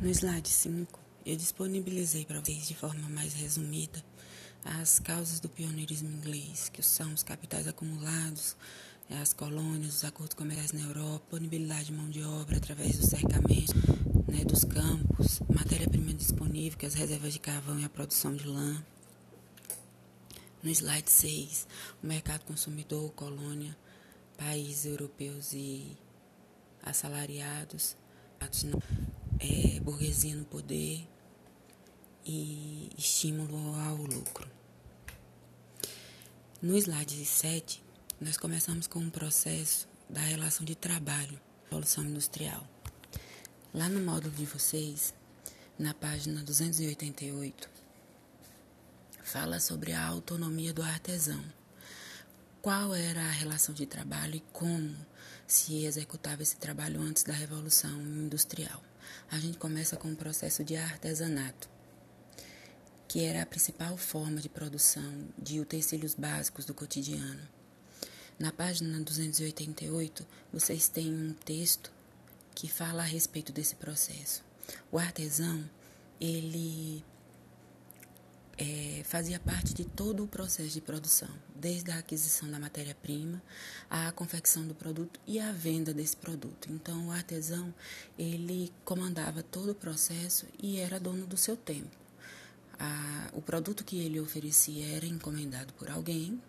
No 0.00 0.08
slide 0.08 0.48
5, 0.48 0.98
eu 1.24 1.36
disponibilizei 1.36 2.24
para 2.24 2.40
vocês 2.40 2.66
de 2.66 2.74
forma 2.74 3.08
mais 3.08 3.34
resumida 3.34 4.02
as 4.64 4.98
causas 4.98 5.40
do 5.40 5.48
pioneirismo 5.48 6.10
inglês, 6.10 6.68
que 6.68 6.82
são 6.82 7.12
os 7.12 7.22
capitais 7.22 7.66
acumulados, 7.66 8.56
as 9.10 9.32
colônias, 9.32 9.96
os 9.96 10.04
acordos 10.04 10.34
comerciais 10.34 10.72
na 10.72 10.80
Europa, 10.80 11.38
disponibilidade 11.38 11.86
de 11.86 11.92
mão 11.92 12.10
de 12.10 12.22
obra 12.22 12.58
através 12.58 12.98
do 12.98 13.06
cercamento, 13.06 13.74
né, 14.30 14.44
dos 14.44 14.64
campos, 14.64 15.40
matéria-prima 15.48 16.12
disponível, 16.12 16.78
que 16.78 16.84
é 16.84 16.88
as 16.88 16.94
reservas 16.94 17.32
de 17.32 17.38
carvão 17.38 17.78
e 17.80 17.84
a 17.84 17.88
produção 17.88 18.34
de 18.34 18.46
lã. 18.46 18.84
No 20.62 20.70
slide 20.70 21.10
6, 21.10 21.66
o 22.02 22.06
mercado 22.06 22.44
consumidor, 22.44 23.10
colônia, 23.12 23.76
países 24.36 24.84
europeus 24.84 25.52
e 25.52 25.96
assalariados, 26.82 27.96
é, 29.40 29.80
burguesia 29.80 30.34
no 30.34 30.44
poder 30.44 31.06
e 32.28 32.90
estímulo 32.98 33.74
ao 33.74 33.96
lucro. 33.96 34.46
No 36.60 36.76
slide 36.76 37.24
7, 37.24 37.82
nós 38.20 38.36
começamos 38.36 38.86
com 38.86 38.98
um 38.98 39.08
processo 39.08 39.88
da 40.10 40.20
relação 40.20 40.66
de 40.66 40.74
trabalho, 40.74 41.40
evolução 41.66 42.04
industrial. 42.04 42.68
Lá 43.72 43.88
no 43.88 44.00
módulo 44.00 44.34
de 44.34 44.44
vocês, 44.44 45.14
na 45.78 45.94
página 45.94 46.42
288, 46.42 47.70
fala 49.24 49.58
sobre 49.58 49.92
a 49.92 50.06
autonomia 50.06 50.74
do 50.74 50.82
artesão. 50.82 51.42
Qual 52.60 52.94
era 52.94 53.20
a 53.20 53.30
relação 53.30 53.74
de 53.74 53.86
trabalho 53.86 54.36
e 54.36 54.40
como 54.52 54.94
se 55.46 55.86
executava 55.86 56.42
esse 56.42 56.56
trabalho 56.56 57.00
antes 57.00 57.22
da 57.22 57.32
Revolução 57.32 58.02
Industrial. 58.02 58.82
A 59.30 59.38
gente 59.38 59.56
começa 59.56 59.96
com 59.96 60.12
o 60.12 60.16
processo 60.16 60.62
de 60.62 60.76
artesanato, 60.76 61.70
que 63.08 63.24
era 63.24 63.42
a 63.42 63.46
principal 63.46 63.96
forma 63.96 64.38
de 64.38 64.50
produção 64.50 65.26
de 65.38 65.58
utensílios 65.58 66.14
básicos 66.14 66.66
do 66.66 66.74
cotidiano. 66.74 67.40
Na 68.38 68.52
página 68.52 69.00
288, 69.00 70.26
vocês 70.52 70.88
têm 70.88 71.12
um 71.12 71.32
texto 71.32 71.90
que 72.54 72.68
fala 72.68 73.02
a 73.02 73.06
respeito 73.06 73.50
desse 73.50 73.74
processo. 73.76 74.44
O 74.92 74.98
artesão, 74.98 75.68
ele 76.20 77.02
é, 78.58 79.02
fazia 79.04 79.40
parte 79.40 79.72
de 79.72 79.86
todo 79.86 80.22
o 80.22 80.28
processo 80.28 80.68
de 80.68 80.80
produção, 80.80 81.30
desde 81.56 81.90
a 81.90 81.98
aquisição 81.98 82.50
da 82.50 82.58
matéria-prima, 82.58 83.42
a 83.88 84.12
confecção 84.12 84.66
do 84.66 84.74
produto 84.74 85.18
e 85.26 85.40
a 85.40 85.50
venda 85.50 85.94
desse 85.94 86.16
produto. 86.16 86.70
Então, 86.70 87.08
o 87.08 87.10
artesão, 87.10 87.74
ele 88.18 88.70
comandava 88.84 89.42
todo 89.42 89.72
o 89.72 89.74
processo 89.74 90.46
e 90.62 90.78
era 90.78 91.00
dono 91.00 91.26
do 91.26 91.36
seu 91.36 91.56
tempo. 91.56 92.07
A, 92.78 93.30
o 93.32 93.42
produto 93.42 93.84
que 93.84 93.98
ele 93.98 94.20
oferecia 94.20 94.96
era 94.96 95.06
encomendado 95.06 95.72
por 95.74 95.90
alguém, 95.90 96.40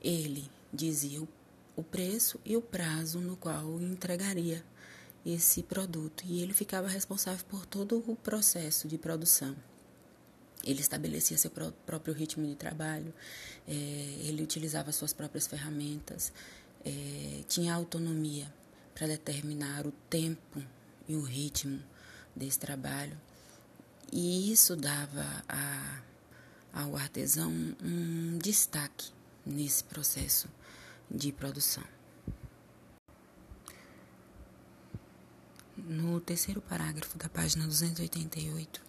ele 0.00 0.48
dizia 0.72 1.20
o, 1.20 1.28
o 1.76 1.82
preço 1.82 2.40
e 2.44 2.56
o 2.56 2.62
prazo 2.62 3.20
no 3.20 3.36
qual 3.36 3.80
entregaria 3.80 4.64
esse 5.26 5.62
produto 5.62 6.24
e 6.26 6.40
ele 6.42 6.54
ficava 6.54 6.88
responsável 6.88 7.44
por 7.46 7.66
todo 7.66 8.02
o 8.06 8.16
processo 8.16 8.86
de 8.86 8.96
produção. 8.96 9.56
Ele 10.64 10.80
estabelecia 10.80 11.38
seu 11.38 11.50
próprio 11.86 12.12
ritmo 12.14 12.46
de 12.46 12.54
trabalho, 12.54 13.12
é, 13.66 13.72
ele 13.72 14.42
utilizava 14.42 14.92
suas 14.92 15.12
próprias 15.12 15.46
ferramentas, 15.46 16.32
é, 16.84 17.42
tinha 17.48 17.74
autonomia 17.74 18.52
para 18.94 19.06
determinar 19.06 19.86
o 19.86 19.92
tempo 20.10 20.62
e 21.08 21.14
o 21.14 21.22
ritmo 21.22 21.80
desse 22.34 22.58
trabalho. 22.58 23.16
E 24.12 24.52
isso 24.52 24.74
dava 24.74 25.44
a, 25.48 26.00
ao 26.72 26.96
artesão 26.96 27.52
um 27.82 28.38
destaque 28.38 29.10
nesse 29.44 29.84
processo 29.84 30.48
de 31.10 31.32
produção. 31.32 31.84
no 35.88 36.20
terceiro 36.20 36.60
parágrafo 36.60 37.16
da 37.16 37.28
página 37.28 37.64
288, 37.66 38.80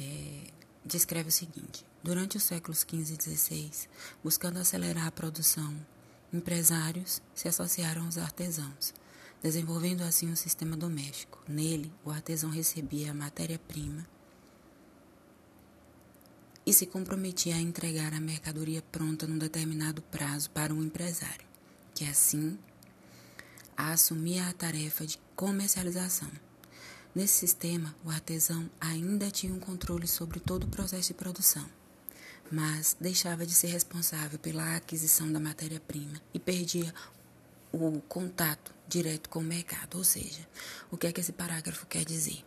é, 0.00 0.42
descreve 0.84 1.28
o 1.28 1.32
seguinte: 1.32 1.84
Durante 2.02 2.36
os 2.36 2.44
séculos 2.44 2.80
XV 2.80 3.14
e 3.14 3.36
XVI, 3.36 3.88
buscando 4.22 4.58
acelerar 4.58 5.06
a 5.06 5.12
produção, 5.12 5.74
empresários 6.32 7.20
se 7.34 7.48
associaram 7.48 8.04
aos 8.04 8.18
artesãos, 8.18 8.94
desenvolvendo 9.42 10.02
assim 10.02 10.30
um 10.30 10.36
sistema 10.36 10.76
doméstico. 10.76 11.42
Nele, 11.48 11.92
o 12.04 12.10
artesão 12.10 12.50
recebia 12.50 13.10
a 13.10 13.14
matéria-prima 13.14 14.06
e 16.64 16.72
se 16.72 16.86
comprometia 16.86 17.54
a 17.54 17.60
entregar 17.60 18.12
a 18.12 18.20
mercadoria 18.20 18.82
pronta 18.82 19.26
num 19.26 19.38
determinado 19.38 20.02
prazo 20.02 20.50
para 20.50 20.74
um 20.74 20.82
empresário, 20.82 21.46
que 21.94 22.04
assim 22.04 22.58
assumia 23.76 24.48
a 24.48 24.52
tarefa 24.52 25.06
de 25.06 25.18
comercialização. 25.36 26.30
Nesse 27.14 27.34
sistema, 27.34 27.94
o 28.04 28.10
artesão 28.10 28.68
ainda 28.80 29.30
tinha 29.30 29.54
um 29.54 29.60
controle 29.60 30.08
sobre 30.08 30.40
todo 30.40 30.64
o 30.64 30.68
processo 30.68 31.08
de 31.08 31.14
produção, 31.14 31.64
mas 32.50 32.96
deixava 33.00 33.46
de 33.46 33.54
ser 33.54 33.68
responsável 33.68 34.38
pela 34.38 34.76
aquisição 34.76 35.30
da 35.32 35.38
matéria-prima 35.38 36.20
e 36.34 36.38
perdia 36.38 36.92
o 37.72 38.00
contato 38.02 38.75
direto 38.88 39.28
com 39.28 39.40
o 39.40 39.42
mercado. 39.42 39.98
Ou 39.98 40.04
seja, 40.04 40.46
o 40.90 40.96
que 40.96 41.06
é 41.06 41.12
que 41.12 41.20
esse 41.20 41.32
parágrafo 41.32 41.86
quer 41.86 42.04
dizer? 42.04 42.42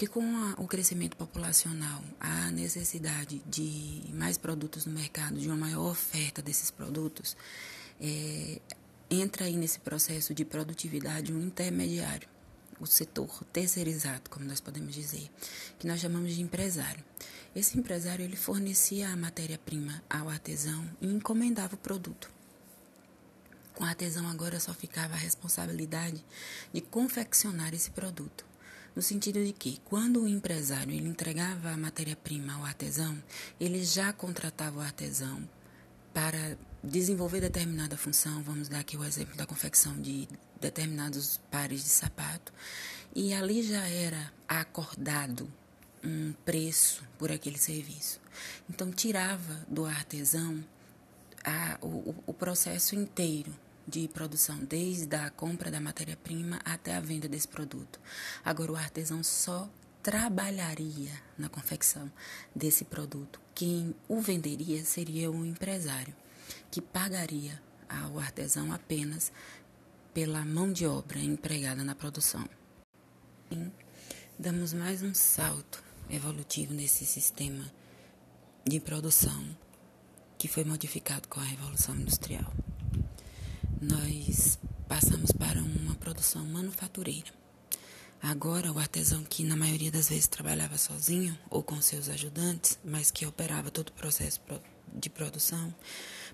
Porque 0.00 0.06
com 0.06 0.24
a, 0.24 0.54
o 0.56 0.66
crescimento 0.66 1.14
populacional, 1.16 2.02
a 2.18 2.50
necessidade 2.50 3.42
de 3.46 4.02
mais 4.14 4.38
produtos 4.38 4.86
no 4.86 4.92
mercado, 4.92 5.38
de 5.38 5.46
uma 5.46 5.58
maior 5.58 5.90
oferta 5.90 6.40
desses 6.40 6.70
produtos, 6.70 7.36
é, 8.00 8.60
entra 9.10 9.44
aí 9.44 9.56
nesse 9.56 9.78
processo 9.78 10.32
de 10.32 10.42
produtividade 10.42 11.34
um 11.34 11.42
intermediário, 11.42 12.26
o 12.80 12.86
setor 12.86 13.44
terceirizado, 13.52 14.30
como 14.30 14.46
nós 14.46 14.58
podemos 14.58 14.94
dizer, 14.94 15.28
que 15.78 15.86
nós 15.86 16.00
chamamos 16.00 16.34
de 16.34 16.40
empresário. 16.40 17.04
Esse 17.54 17.78
empresário 17.78 18.24
ele 18.24 18.36
fornecia 18.36 19.10
a 19.10 19.16
matéria-prima 19.16 20.02
ao 20.08 20.30
artesão 20.30 20.88
e 21.00 21.08
encomendava 21.08 21.74
o 21.74 21.78
produto. 21.78 22.30
Com 23.80 23.86
o 23.86 23.88
artesão 23.88 24.28
agora 24.28 24.60
só 24.60 24.74
ficava 24.74 25.14
a 25.14 25.16
responsabilidade 25.16 26.22
de 26.70 26.82
confeccionar 26.82 27.72
esse 27.72 27.90
produto. 27.90 28.44
No 28.94 29.00
sentido 29.00 29.42
de 29.42 29.54
que, 29.54 29.80
quando 29.86 30.20
o 30.20 30.28
empresário 30.28 30.92
ele 30.92 31.08
entregava 31.08 31.70
a 31.70 31.78
matéria-prima 31.78 32.52
ao 32.52 32.66
artesão, 32.66 33.16
ele 33.58 33.82
já 33.82 34.12
contratava 34.12 34.80
o 34.80 34.82
artesão 34.82 35.48
para 36.12 36.58
desenvolver 36.84 37.40
determinada 37.40 37.96
função, 37.96 38.42
vamos 38.42 38.68
dar 38.68 38.80
aqui 38.80 38.98
o 38.98 39.04
exemplo 39.04 39.34
da 39.34 39.46
confecção 39.46 39.98
de 39.98 40.28
determinados 40.60 41.40
pares 41.50 41.82
de 41.82 41.88
sapato, 41.88 42.52
e 43.14 43.32
ali 43.32 43.62
já 43.62 43.88
era 43.88 44.30
acordado 44.46 45.50
um 46.04 46.34
preço 46.44 47.02
por 47.18 47.32
aquele 47.32 47.56
serviço. 47.56 48.20
Então, 48.68 48.90
tirava 48.90 49.64
do 49.66 49.86
artesão 49.86 50.62
a, 51.42 51.78
o, 51.80 52.14
o 52.26 52.34
processo 52.34 52.94
inteiro 52.94 53.50
de 53.90 54.06
produção, 54.08 54.58
desde 54.64 55.16
a 55.16 55.28
compra 55.28 55.70
da 55.70 55.80
matéria-prima 55.80 56.60
até 56.64 56.94
a 56.94 57.00
venda 57.00 57.28
desse 57.28 57.48
produto. 57.48 58.00
Agora, 58.44 58.72
o 58.72 58.76
artesão 58.76 59.22
só 59.22 59.68
trabalharia 60.02 61.12
na 61.36 61.48
confecção 61.48 62.10
desse 62.54 62.84
produto. 62.84 63.40
Quem 63.54 63.94
o 64.08 64.20
venderia 64.20 64.84
seria 64.84 65.30
o 65.30 65.44
empresário, 65.44 66.14
que 66.70 66.80
pagaria 66.80 67.60
ao 67.88 68.18
artesão 68.18 68.72
apenas 68.72 69.32
pela 70.14 70.44
mão 70.44 70.72
de 70.72 70.86
obra 70.86 71.18
empregada 71.18 71.84
na 71.84 71.94
produção. 71.94 72.48
Damos 74.38 74.72
mais 74.72 75.02
um 75.02 75.12
salto 75.12 75.82
evolutivo 76.08 76.72
nesse 76.72 77.04
sistema 77.04 77.70
de 78.64 78.80
produção 78.80 79.56
que 80.38 80.48
foi 80.48 80.64
modificado 80.64 81.28
com 81.28 81.40
a 81.40 81.44
Revolução 81.44 81.94
Industrial. 81.94 82.50
Nós 83.80 84.58
passamos 84.86 85.32
para 85.32 85.58
uma 85.58 85.94
produção 85.94 86.44
manufatureira. 86.44 87.32
Agora, 88.22 88.70
o 88.70 88.78
artesão 88.78 89.24
que 89.24 89.42
na 89.42 89.56
maioria 89.56 89.90
das 89.90 90.10
vezes 90.10 90.28
trabalhava 90.28 90.76
sozinho 90.76 91.38
ou 91.48 91.62
com 91.62 91.80
seus 91.80 92.10
ajudantes, 92.10 92.78
mas 92.84 93.10
que 93.10 93.24
operava 93.24 93.70
todo 93.70 93.88
o 93.88 93.92
processo 93.92 94.38
de 94.92 95.08
produção, 95.08 95.74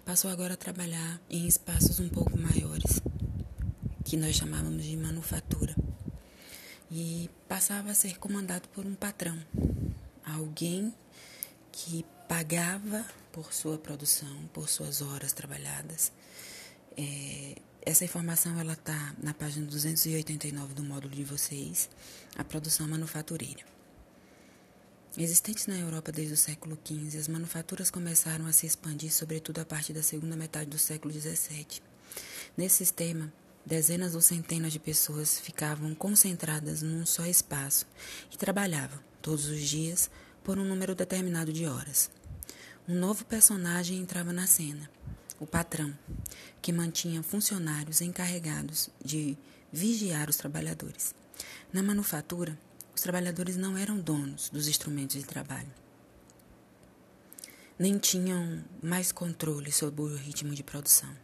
passou 0.05 0.29
agora 0.29 0.55
a 0.55 0.57
trabalhar 0.57 1.21
em 1.31 1.47
espaços 1.47 2.01
um 2.01 2.09
pouco 2.09 2.37
maiores, 2.37 3.01
que 4.05 4.17
nós 4.17 4.35
chamávamos 4.35 4.85
de 4.85 4.97
manufatura. 4.97 5.77
E 6.91 7.31
passava 7.49 7.93
a 7.93 7.95
ser 7.95 8.19
comandado 8.19 8.69
por 8.71 8.85
um 8.85 8.95
patrão, 8.97 9.39
alguém 10.25 10.93
que 11.71 12.05
pagava 12.29 13.07
por 13.31 13.53
sua 13.53 13.79
produção, 13.79 14.49
por 14.53 14.69
suas 14.69 15.01
horas 15.01 15.33
trabalhadas. 15.33 16.11
É, 16.97 17.57
essa 17.83 18.05
informação 18.05 18.59
ela 18.59 18.73
está 18.73 19.15
na 19.23 19.35
página 19.35 19.67
289 19.67 20.75
do 20.75 20.83
módulo 20.83 21.15
de 21.15 21.23
vocês, 21.23 21.91
a 22.37 22.43
produção 22.43 22.89
manufatureira. 22.89 23.65
Existentes 25.19 25.67
na 25.67 25.79
Europa 25.79 26.11
desde 26.13 26.35
o 26.35 26.37
século 26.37 26.77
XV, 26.85 27.19
as 27.19 27.29
manufaturas 27.29 27.91
começaram 27.91 28.47
a 28.47 28.53
se 28.53 28.67
expandir, 28.67 29.13
sobretudo 29.13 29.61
a 29.61 29.65
partir 29.65 29.93
da 29.93 30.03
segunda 30.03 30.37
metade 30.37 30.69
do 30.69 30.79
século 30.79 31.13
XVII. 31.13 31.81
Nesse 32.57 32.77
sistema, 32.77 33.33
dezenas 33.65 34.15
ou 34.15 34.21
centenas 34.21 34.73
de 34.73 34.79
pessoas 34.79 35.39
ficavam 35.39 35.95
concentradas 35.95 36.83
num 36.83 37.07
só 37.07 37.25
espaço 37.25 37.87
e 38.31 38.37
trabalhavam, 38.37 38.99
todos 39.23 39.47
os 39.47 39.61
dias, 39.61 40.11
por 40.45 40.59
um 40.59 40.65
número 40.65 40.95
determinado 40.95 41.53
de 41.53 41.67
horas. 41.67 42.11
Um 42.89 42.95
novo 42.99 43.25
personagem 43.25 43.99
entrava 43.99 44.33
na 44.33 44.47
cena, 44.47 44.91
o 45.39 45.47
patrão, 45.47 45.97
que 46.63 46.73
mantinha 46.73 47.23
funcionários 47.23 48.01
encarregados 48.01 48.91
de 49.05 49.37
vigiar 49.73 50.29
os 50.29 50.37
trabalhadores. 50.37 51.15
Na 51.73 51.83
manufatura, 51.83 52.59
os 52.95 53.03
trabalhadores 53.03 53.57
não 53.57 53.77
eram 53.77 53.99
donos 53.99 54.49
dos 54.49 54.69
instrumentos 54.69 55.17
de 55.17 55.25
trabalho, 55.25 55.71
nem 57.79 57.99
tinham 57.99 58.65
mais 58.83 59.13
controle 59.13 59.71
sobre 59.71 60.03
o 60.03 60.17
ritmo 60.17 60.55
de 60.55 60.63
produção. 60.63 61.15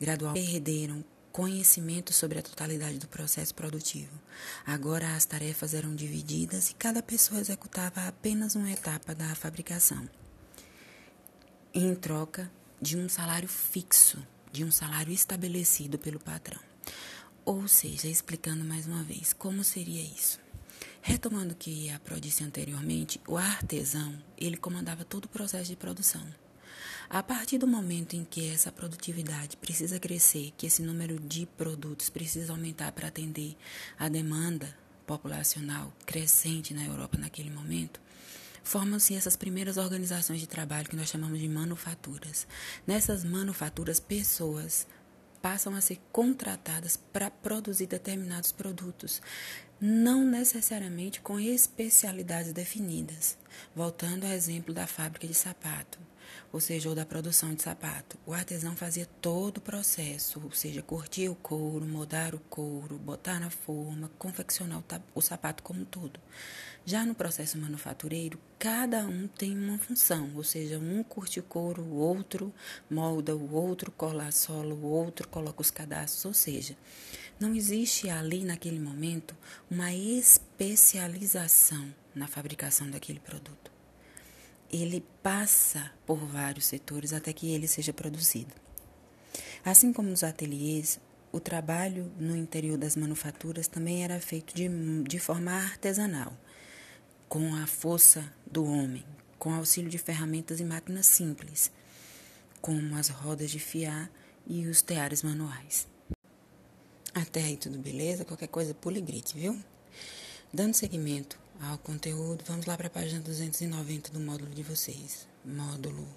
Gradualmente 0.00 0.52
perderam 0.52 1.04
conhecimento 1.30 2.12
sobre 2.12 2.38
a 2.38 2.42
totalidade 2.42 2.98
do 2.98 3.06
processo 3.06 3.54
produtivo. 3.54 4.18
Agora 4.66 5.14
as 5.14 5.24
tarefas 5.24 5.74
eram 5.74 5.94
divididas 5.94 6.70
e 6.70 6.74
cada 6.74 7.02
pessoa 7.02 7.40
executava 7.40 8.08
apenas 8.08 8.54
uma 8.54 8.70
etapa 8.70 9.14
da 9.14 9.34
fabricação, 9.34 10.08
em 11.72 11.94
troca 11.94 12.50
de 12.80 12.96
um 12.96 13.08
salário 13.08 13.48
fixo, 13.48 14.18
de 14.50 14.64
um 14.64 14.70
salário 14.70 15.12
estabelecido 15.12 15.98
pelo 15.98 16.18
patrão. 16.18 16.60
Ou 17.44 17.68
seja, 17.68 18.08
explicando 18.08 18.64
mais 18.64 18.86
uma 18.86 19.02
vez, 19.02 19.32
como 19.32 19.62
seria 19.62 20.02
isso? 20.02 20.40
Retomando 21.02 21.52
o 21.52 21.56
que 21.56 21.90
a 21.90 21.98
Pro 21.98 22.20
disse 22.20 22.42
anteriormente, 22.42 23.20
o 23.26 23.36
artesão, 23.36 24.16
ele 24.36 24.56
comandava 24.56 25.04
todo 25.04 25.26
o 25.26 25.28
processo 25.28 25.70
de 25.70 25.76
produção. 25.76 26.22
A 27.08 27.22
partir 27.22 27.58
do 27.58 27.66
momento 27.66 28.14
em 28.14 28.24
que 28.24 28.50
essa 28.50 28.70
produtividade 28.70 29.56
precisa 29.56 29.98
crescer, 29.98 30.52
que 30.56 30.66
esse 30.66 30.82
número 30.82 31.18
de 31.18 31.44
produtos 31.44 32.08
precisa 32.08 32.52
aumentar 32.52 32.92
para 32.92 33.08
atender 33.08 33.56
a 33.98 34.08
demanda 34.08 34.74
populacional 35.06 35.92
crescente 36.06 36.72
na 36.72 36.84
Europa 36.84 37.18
naquele 37.18 37.50
momento, 37.50 38.00
formam-se 38.62 39.14
essas 39.14 39.36
primeiras 39.36 39.76
organizações 39.76 40.40
de 40.40 40.46
trabalho 40.46 40.88
que 40.88 40.96
nós 40.96 41.08
chamamos 41.08 41.38
de 41.38 41.48
manufaturas. 41.48 42.46
Nessas 42.86 43.24
manufaturas, 43.24 44.00
pessoas 44.00 44.86
passam 45.40 45.74
a 45.74 45.80
ser 45.80 45.98
contratadas 46.12 46.96
para 46.96 47.30
produzir 47.30 47.86
determinados 47.86 48.52
produtos, 48.52 49.22
não 49.80 50.24
necessariamente 50.24 51.20
com 51.20 51.40
especialidades 51.40 52.52
definidas. 52.52 53.38
Voltando 53.74 54.24
ao 54.24 54.32
exemplo 54.32 54.74
da 54.74 54.86
fábrica 54.86 55.26
de 55.26 55.34
sapato 55.34 55.98
ou 56.52 56.60
seja, 56.60 56.88
ou 56.88 56.94
da 56.94 57.06
produção 57.06 57.54
de 57.54 57.62
sapato. 57.62 58.18
O 58.26 58.32
artesão 58.32 58.76
fazia 58.76 59.06
todo 59.20 59.58
o 59.58 59.60
processo, 59.60 60.40
ou 60.42 60.52
seja, 60.52 60.82
curtir 60.82 61.28
o 61.28 61.34
couro, 61.34 61.86
moldar 61.86 62.34
o 62.34 62.40
couro, 62.40 62.98
botar 62.98 63.38
na 63.38 63.50
forma, 63.50 64.10
confeccionar 64.18 64.82
o, 65.14 65.20
sapato 65.20 65.62
como 65.62 65.82
um 65.82 65.84
todo. 65.84 66.18
Já 66.84 67.04
no 67.04 67.14
processo 67.14 67.58
manufatureiro, 67.58 68.38
cada 68.58 69.06
um 69.06 69.28
tem 69.28 69.56
uma 69.56 69.78
função, 69.78 70.30
ou 70.34 70.42
seja, 70.42 70.78
um 70.78 71.02
curte 71.02 71.38
o 71.38 71.42
couro, 71.42 71.82
o 71.82 71.96
outro 71.96 72.52
molda, 72.90 73.36
o 73.36 73.54
outro 73.54 73.90
cola 73.90 74.26
a 74.26 74.32
sola, 74.32 74.74
o 74.74 74.84
outro 74.84 75.28
coloca 75.28 75.60
os 75.60 75.70
cadastros, 75.70 76.24
ou 76.24 76.34
seja, 76.34 76.76
não 77.38 77.54
existe 77.54 78.08
ali 78.08 78.44
naquele 78.44 78.80
momento 78.80 79.36
uma 79.70 79.92
especialização 79.92 81.94
na 82.14 82.26
fabricação 82.26 82.90
daquele 82.90 83.20
produto 83.20 83.79
ele 84.72 85.04
passa 85.22 85.90
por 86.06 86.18
vários 86.18 86.66
setores 86.66 87.12
até 87.12 87.32
que 87.32 87.50
ele 87.52 87.66
seja 87.66 87.92
produzido. 87.92 88.54
Assim 89.64 89.92
como 89.92 90.08
nos 90.08 90.22
ateliês, 90.22 91.00
o 91.32 91.40
trabalho 91.40 92.10
no 92.18 92.36
interior 92.36 92.76
das 92.76 92.96
manufaturas 92.96 93.68
também 93.68 94.04
era 94.04 94.20
feito 94.20 94.54
de, 94.54 94.68
de 95.04 95.18
forma 95.18 95.52
artesanal, 95.52 96.36
com 97.28 97.54
a 97.54 97.66
força 97.66 98.32
do 98.46 98.64
homem, 98.64 99.04
com 99.38 99.52
auxílio 99.54 99.90
de 99.90 99.98
ferramentas 99.98 100.60
e 100.60 100.64
máquinas 100.64 101.06
simples, 101.06 101.70
como 102.60 102.96
as 102.96 103.08
rodas 103.08 103.50
de 103.50 103.58
fiar 103.58 104.10
e 104.46 104.66
os 104.66 104.82
teares 104.82 105.22
manuais. 105.22 105.86
Até 107.14 107.42
aí 107.42 107.56
tudo 107.56 107.78
beleza? 107.78 108.24
Qualquer 108.24 108.48
coisa 108.48 108.74
pule 108.74 108.98
e 108.98 109.02
grite, 109.02 109.36
viu? 109.36 109.58
Dando 110.52 110.74
seguimento 110.74 111.39
ao 111.62 111.76
conteúdo, 111.78 112.42
vamos 112.46 112.64
lá 112.64 112.76
para 112.76 112.86
a 112.86 112.90
página 112.90 113.20
290 113.20 114.10
do 114.10 114.20
módulo 114.20 114.50
de 114.50 114.62
vocês. 114.62 115.28
Módulo 115.44 116.08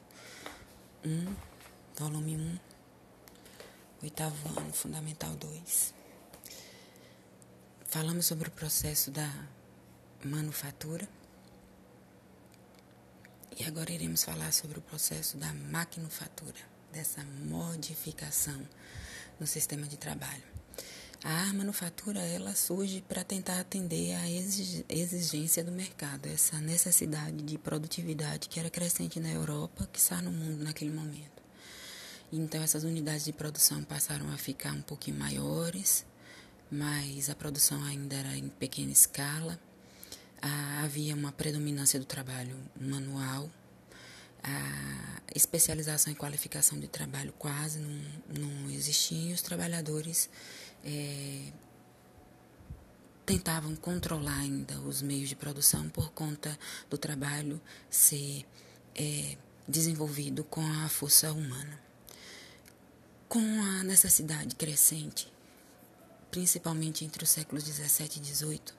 1, 1.06 1.36
volume 1.98 2.38
1, 2.38 2.60
oitavo 4.04 4.60
ano, 4.60 4.72
fundamental 4.72 5.36
2. 5.36 5.94
Falamos 7.88 8.26
sobre 8.26 8.48
o 8.48 8.52
processo 8.52 9.12
da 9.12 9.30
manufatura. 10.24 11.08
E 13.60 13.66
agora 13.66 13.92
iremos 13.92 14.24
falar 14.24 14.52
sobre 14.54 14.80
o 14.80 14.82
processo 14.82 15.38
da 15.38 15.54
maquinofatura, 15.54 16.60
dessa 16.92 17.24
modificação 17.24 18.68
no 19.40 19.46
sistema 19.46 19.86
de 19.88 19.98
trabalho. 19.98 20.53
A 21.26 21.54
manufatura 21.54 22.20
ela 22.20 22.54
surge 22.54 23.02
para 23.08 23.24
tentar 23.24 23.58
atender 23.58 24.14
à 24.14 24.30
exigência 24.30 25.64
do 25.64 25.72
mercado, 25.72 26.26
essa 26.28 26.60
necessidade 26.60 27.38
de 27.38 27.58
produtividade 27.58 28.50
que 28.50 28.60
era 28.60 28.70
crescente 28.70 29.22
na 29.22 29.32
Europa, 29.32 29.88
que 29.94 30.00
está 30.00 30.22
no 30.22 30.34
mundo 30.34 30.62
naquele 30.62 30.92
momento. 30.92 31.42
Então 32.30 32.62
essas 32.62 32.84
unidades 32.84 33.24
de 33.24 33.32
produção 33.32 33.82
passaram 33.86 34.30
a 34.34 34.38
ficar 34.38 34.74
um 34.74 34.82
pouquinho 34.82 35.18
maiores, 35.18 36.06
mas 36.70 37.30
a 37.30 37.36
produção 37.36 37.82
ainda 37.86 38.18
era 38.18 38.36
em 38.36 38.50
pequena 38.50 38.92
escala. 38.92 39.58
havia 40.84 41.16
uma 41.16 41.32
predominância 41.32 41.98
do 41.98 42.06
trabalho 42.06 42.58
manual 42.78 43.50
a 44.44 45.22
especialização 45.34 46.12
e 46.12 46.16
qualificação 46.16 46.78
de 46.78 46.88
trabalho 46.88 47.34
quase 47.40 47.80
não, 47.80 48.02
não 48.38 48.70
e 48.70 49.34
os 49.34 49.42
trabalhadores 49.42 50.30
é, 50.84 51.52
tentavam 53.26 53.76
controlar 53.76 54.40
ainda 54.40 54.80
os 54.82 55.02
meios 55.02 55.30
de 55.30 55.36
produção 55.36 55.90
por 55.90 56.12
conta 56.12 56.58
do 56.90 56.98
trabalho 56.98 57.62
ser 57.90 58.46
é, 58.96 59.38
desenvolvido 59.68 60.44
com 60.44 60.62
a 60.62 60.90
força 60.90 61.32
humana. 61.32 61.80
Com 63.30 63.40
a 63.40 63.84
necessidade 63.84 64.56
crescente, 64.56 65.32
principalmente 66.30 67.06
entre 67.06 67.24
os 67.24 67.30
séculos 67.30 67.64
17 67.64 68.20
e 68.20 68.22
18, 68.22 68.76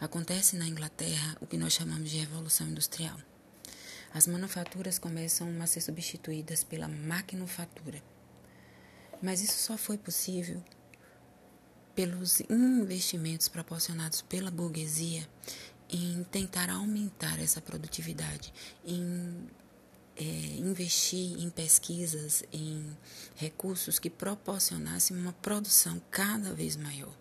acontece 0.00 0.56
na 0.56 0.66
Inglaterra 0.66 1.36
o 1.40 1.46
que 1.46 1.56
nós 1.56 1.72
chamamos 1.72 2.10
de 2.10 2.18
Revolução 2.18 2.68
Industrial. 2.68 3.16
As 4.12 4.26
manufaturas 4.26 4.98
começam 4.98 5.60
a 5.60 5.66
ser 5.66 5.82
substituídas 5.82 6.64
pela 6.64 6.88
maquinofatura. 6.88 8.02
Mas 9.22 9.42
isso 9.42 9.58
só 9.58 9.76
foi 9.76 9.98
possível 9.98 10.62
pelos 11.96 12.40
investimentos 12.50 13.48
proporcionados 13.48 14.20
pela 14.20 14.50
burguesia 14.50 15.26
em 15.88 16.22
tentar 16.24 16.68
aumentar 16.68 17.40
essa 17.40 17.60
produtividade, 17.60 18.52
em 18.84 19.48
é, 20.16 20.22
investir 20.22 21.38
em 21.38 21.50
pesquisas, 21.50 22.42
em 22.52 22.96
recursos 23.34 23.98
que 23.98 24.10
proporcionassem 24.10 25.16
uma 25.16 25.32
produção 25.32 26.00
cada 26.10 26.54
vez 26.54 26.76
maior. 26.76 27.14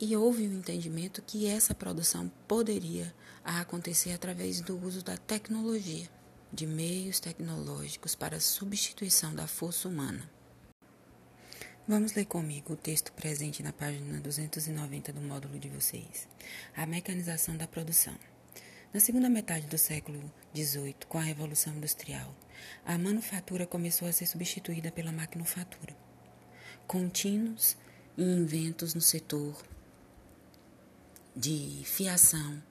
E 0.00 0.16
houve 0.16 0.46
o 0.46 0.50
um 0.50 0.54
entendimento 0.54 1.22
que 1.22 1.46
essa 1.46 1.74
produção 1.74 2.30
poderia 2.48 3.14
acontecer 3.44 4.12
através 4.12 4.60
do 4.60 4.76
uso 4.84 5.02
da 5.02 5.16
tecnologia, 5.16 6.08
de 6.52 6.66
meios 6.66 7.20
tecnológicos 7.20 8.14
para 8.14 8.40
substituição 8.40 9.34
da 9.34 9.46
força 9.46 9.88
humana. 9.88 10.28
Vamos 11.86 12.12
ler 12.12 12.26
comigo 12.26 12.74
o 12.74 12.76
texto 12.76 13.12
presente 13.12 13.60
na 13.60 13.72
página 13.72 14.20
290 14.20 15.12
do 15.12 15.20
módulo 15.20 15.58
de 15.58 15.68
vocês. 15.68 16.28
A 16.76 16.86
mecanização 16.86 17.56
da 17.56 17.66
produção. 17.66 18.14
Na 18.94 19.00
segunda 19.00 19.28
metade 19.28 19.66
do 19.66 19.76
século 19.76 20.32
XVIII, 20.54 20.94
com 21.08 21.18
a 21.18 21.22
Revolução 21.22 21.74
Industrial, 21.74 22.32
a 22.86 22.96
manufatura 22.96 23.66
começou 23.66 24.06
a 24.06 24.12
ser 24.12 24.26
substituída 24.26 24.92
pela 24.92 25.10
maquinofatura. 25.10 25.96
Contínuos 26.86 27.76
inventos 28.16 28.94
no 28.94 29.00
setor 29.00 29.60
de 31.34 31.82
fiação 31.84 32.62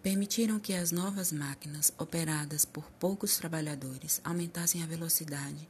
permitiram 0.00 0.60
que 0.60 0.74
as 0.74 0.92
novas 0.92 1.32
máquinas, 1.32 1.92
operadas 1.98 2.64
por 2.64 2.88
poucos 2.92 3.36
trabalhadores, 3.36 4.20
aumentassem 4.22 4.80
a 4.80 4.86
velocidade 4.86 5.68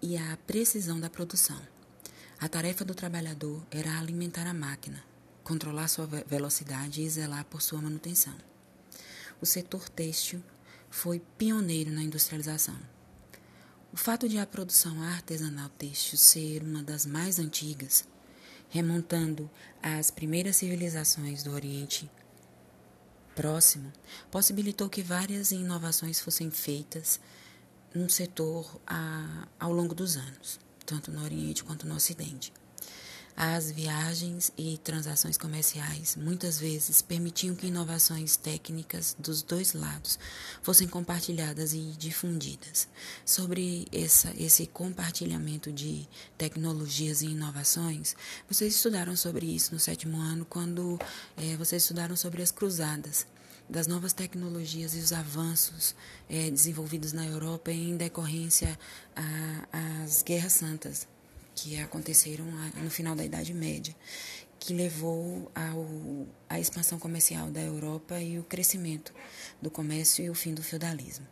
e 0.00 0.16
a 0.16 0.38
precisão 0.46 0.98
da 0.98 1.10
produção. 1.10 1.60
A 2.42 2.48
tarefa 2.48 2.84
do 2.84 2.92
trabalhador 2.92 3.64
era 3.70 4.00
alimentar 4.00 4.48
a 4.48 4.52
máquina, 4.52 5.00
controlar 5.44 5.86
sua 5.86 6.06
velocidade 6.26 7.00
e 7.00 7.08
zelar 7.08 7.44
por 7.44 7.62
sua 7.62 7.80
manutenção. 7.80 8.34
O 9.40 9.46
setor 9.46 9.88
têxtil 9.88 10.42
foi 10.90 11.22
pioneiro 11.38 11.92
na 11.92 12.02
industrialização. 12.02 12.76
O 13.92 13.96
fato 13.96 14.28
de 14.28 14.38
a 14.38 14.44
produção 14.44 15.00
artesanal 15.02 15.68
têxtil 15.68 16.18
ser 16.18 16.64
uma 16.64 16.82
das 16.82 17.06
mais 17.06 17.38
antigas, 17.38 18.08
remontando 18.70 19.48
às 19.80 20.10
primeiras 20.10 20.56
civilizações 20.56 21.44
do 21.44 21.52
Oriente 21.52 22.10
Próximo, 23.36 23.92
possibilitou 24.32 24.88
que 24.88 25.00
várias 25.00 25.52
inovações 25.52 26.18
fossem 26.18 26.50
feitas 26.50 27.20
no 27.94 28.10
setor 28.10 28.80
a, 28.84 29.46
ao 29.60 29.72
longo 29.72 29.94
dos 29.94 30.16
anos 30.16 30.58
tanto 30.84 31.10
no 31.10 31.22
Oriente 31.22 31.64
quanto 31.64 31.86
no 31.86 31.94
Ocidente. 31.94 32.52
As 33.34 33.70
viagens 33.70 34.52
e 34.58 34.76
transações 34.78 35.38
comerciais 35.38 36.16
muitas 36.16 36.58
vezes 36.60 37.00
permitiam 37.00 37.56
que 37.56 37.66
inovações 37.66 38.36
técnicas 38.36 39.16
dos 39.18 39.42
dois 39.42 39.72
lados 39.72 40.18
fossem 40.60 40.86
compartilhadas 40.86 41.72
e 41.72 41.80
difundidas. 41.98 42.88
Sobre 43.24 43.88
essa, 43.90 44.32
esse 44.36 44.66
compartilhamento 44.66 45.72
de 45.72 46.06
tecnologias 46.36 47.22
e 47.22 47.28
inovações, 47.28 48.14
vocês 48.48 48.74
estudaram 48.74 49.16
sobre 49.16 49.46
isso 49.46 49.72
no 49.72 49.80
sétimo 49.80 50.20
ano, 50.20 50.44
quando 50.44 50.98
é, 51.36 51.56
vocês 51.56 51.82
estudaram 51.82 52.14
sobre 52.16 52.42
as 52.42 52.50
cruzadas 52.50 53.26
das 53.72 53.86
novas 53.86 54.12
tecnologias 54.12 54.94
e 54.94 54.98
os 54.98 55.14
avanços 55.14 55.94
é, 56.28 56.50
desenvolvidos 56.50 57.14
na 57.14 57.26
Europa 57.26 57.72
em 57.72 57.96
decorrência 57.96 58.78
às 59.72 60.22
guerras 60.22 60.52
santas 60.52 61.08
que 61.54 61.78
aconteceram 61.80 62.44
no 62.82 62.90
final 62.90 63.16
da 63.16 63.24
Idade 63.24 63.54
Média, 63.54 63.96
que 64.60 64.74
levou 64.74 65.50
ao, 65.54 66.26
à 66.50 66.60
expansão 66.60 66.98
comercial 66.98 67.50
da 67.50 67.62
Europa 67.62 68.20
e 68.20 68.38
o 68.38 68.44
crescimento 68.44 69.12
do 69.60 69.70
comércio 69.70 70.22
e 70.22 70.28
o 70.28 70.34
fim 70.34 70.52
do 70.52 70.62
feudalismo. 70.62 71.26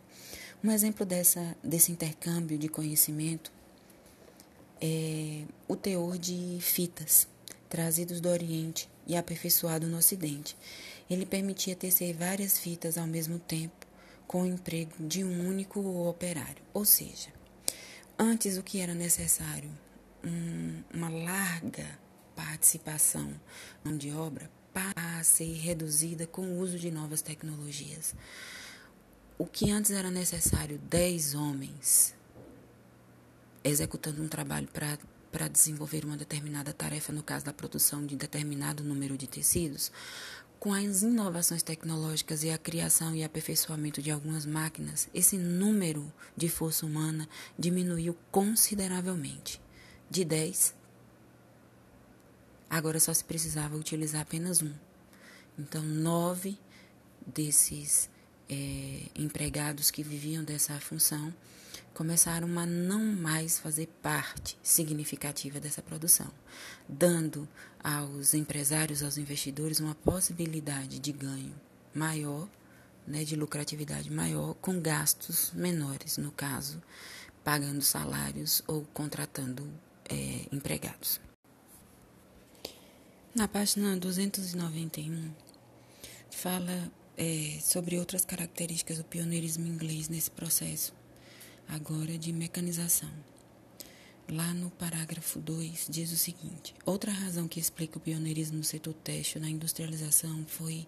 Um 0.63 0.71
exemplo 0.71 1.05
dessa, 1.05 1.55
desse 1.63 1.91
intercâmbio 1.91 2.57
de 2.57 2.67
conhecimento 2.67 3.51
é 4.81 5.43
o 5.67 5.75
teor 5.75 6.17
de 6.17 6.57
fitas 6.59 7.27
trazidos 7.69 8.19
do 8.19 8.29
Oriente 8.29 8.89
e 9.05 9.15
aperfeiçoado 9.15 9.87
no 9.87 9.97
Ocidente. 9.97 10.57
Ele 11.11 11.25
permitia 11.25 11.75
tecer 11.75 12.15
várias 12.15 12.57
fitas 12.57 12.97
ao 12.97 13.05
mesmo 13.05 13.37
tempo, 13.37 13.85
com 14.25 14.43
o 14.43 14.45
emprego 14.45 14.93
de 14.97 15.25
um 15.25 15.45
único 15.45 15.81
operário. 16.07 16.63
Ou 16.73 16.85
seja, 16.85 17.27
antes 18.17 18.57
o 18.57 18.63
que 18.63 18.79
era 18.79 18.93
necessário, 18.93 19.69
um, 20.23 20.81
uma 20.93 21.09
larga 21.09 21.99
participação 22.33 23.29
de 23.97 24.09
obra 24.13 24.49
para 24.73 25.19
a 25.19 25.23
ser 25.25 25.51
reduzida 25.51 26.25
com 26.25 26.43
o 26.43 26.59
uso 26.59 26.79
de 26.79 26.89
novas 26.89 27.21
tecnologias. 27.21 28.15
O 29.37 29.45
que 29.45 29.69
antes 29.69 29.91
era 29.91 30.09
necessário 30.09 30.79
10 30.79 31.35
homens 31.35 32.15
executando 33.65 34.23
um 34.23 34.29
trabalho 34.29 34.69
para 34.69 34.97
para 35.31 35.47
desenvolver 35.47 36.03
uma 36.03 36.17
determinada 36.17 36.73
tarefa, 36.73 37.13
no 37.13 37.23
caso 37.23 37.45
da 37.45 37.53
produção 37.53 38.05
de 38.05 38.15
determinado 38.15 38.83
número 38.83 39.17
de 39.17 39.27
tecidos, 39.27 39.91
com 40.61 40.75
as 40.75 41.01
inovações 41.01 41.63
tecnológicas 41.63 42.43
e 42.43 42.51
a 42.51 42.57
criação 42.57 43.15
e 43.15 43.23
aperfeiçoamento 43.23 43.99
de 43.99 44.11
algumas 44.11 44.45
máquinas, 44.45 45.09
esse 45.11 45.35
número 45.35 46.13
de 46.37 46.47
força 46.47 46.85
humana 46.85 47.27
diminuiu 47.57 48.15
consideravelmente. 48.29 49.59
De 50.07 50.23
10, 50.23 50.75
agora 52.69 52.99
só 52.99 53.11
se 53.11 53.23
precisava 53.23 53.75
utilizar 53.75 54.21
apenas 54.21 54.61
um. 54.61 54.71
Então, 55.57 55.81
nove 55.81 56.59
desses 57.25 58.07
é, 58.47 59.07
empregados 59.15 59.89
que 59.89 60.03
viviam 60.03 60.43
dessa 60.43 60.79
função 60.79 61.33
começaram 61.93 62.47
a 62.57 62.65
não 62.65 63.03
mais 63.03 63.59
fazer 63.59 63.87
parte 64.01 64.57
significativa 64.63 65.59
dessa 65.59 65.81
produção, 65.81 66.31
dando 66.87 67.47
aos 67.83 68.33
empresários, 68.33 69.03
aos 69.03 69.17
investidores, 69.17 69.79
uma 69.79 69.95
possibilidade 69.95 70.99
de 70.99 71.11
ganho 71.11 71.53
maior, 71.93 72.47
né, 73.05 73.23
de 73.23 73.35
lucratividade 73.35 74.11
maior, 74.11 74.53
com 74.55 74.79
gastos 74.79 75.51
menores, 75.53 76.17
no 76.17 76.31
caso, 76.31 76.81
pagando 77.43 77.81
salários 77.81 78.61
ou 78.67 78.83
contratando 78.93 79.67
é, 80.09 80.47
empregados. 80.51 81.19
Na 83.33 83.47
página 83.47 83.97
291, 83.97 85.31
fala 86.29 86.91
é, 87.17 87.59
sobre 87.61 87.97
outras 87.97 88.25
características 88.25 88.97
do 88.97 89.03
pioneirismo 89.03 89.65
inglês 89.65 90.09
nesse 90.09 90.29
processo 90.29 91.00
agora 91.71 92.17
de 92.17 92.33
mecanização. 92.33 93.09
Lá 94.29 94.53
no 94.53 94.69
parágrafo 94.71 95.39
2 95.39 95.87
diz 95.89 96.11
o 96.11 96.17
seguinte: 96.17 96.75
outra 96.85 97.11
razão 97.11 97.47
que 97.47 97.59
explica 97.59 97.97
o 97.97 98.01
pioneirismo 98.01 98.57
no 98.57 98.63
setor 98.63 98.93
têxtil 98.93 99.41
na 99.41 99.49
industrialização 99.49 100.45
foi 100.45 100.85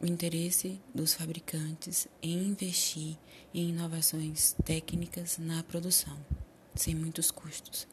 o 0.00 0.06
interesse 0.06 0.80
dos 0.92 1.14
fabricantes 1.14 2.08
em 2.20 2.48
investir 2.48 3.16
em 3.54 3.68
inovações 3.68 4.56
técnicas 4.64 5.38
na 5.38 5.62
produção, 5.62 6.18
sem 6.74 6.94
muitos 6.94 7.30
custos. 7.30 7.86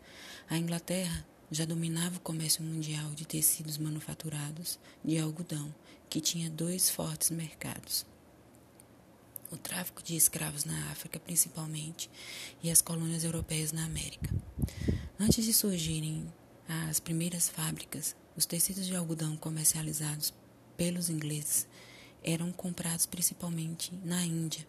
A 0.49 0.57
Inglaterra 0.57 1.23
já 1.51 1.65
dominava 1.65 2.17
o 2.17 2.21
comércio 2.21 2.63
mundial 2.63 3.11
de 3.11 3.27
tecidos 3.27 3.77
manufaturados 3.77 4.79
de 5.05 5.19
algodão, 5.19 5.73
que 6.09 6.19
tinha 6.19 6.49
dois 6.49 6.89
fortes 6.89 7.29
mercados: 7.29 8.07
o 9.51 9.57
tráfico 9.57 10.03
de 10.03 10.15
escravos 10.15 10.65
na 10.65 10.91
África, 10.91 11.19
principalmente, 11.19 12.09
e 12.61 12.69
as 12.69 12.81
colônias 12.81 13.23
europeias 13.23 13.71
na 13.71 13.85
América. 13.85 14.29
Antes 15.19 15.45
de 15.45 15.53
surgirem 15.53 16.31
as 16.67 16.99
primeiras 16.99 17.49
fábricas, 17.49 18.15
os 18.35 18.45
tecidos 18.45 18.85
de 18.85 18.95
algodão 18.95 19.35
comercializados 19.35 20.33
pelos 20.77 21.09
ingleses 21.09 21.67
eram 22.23 22.51
comprados 22.51 23.05
principalmente 23.05 23.93
na 24.03 24.23
Índia, 24.23 24.65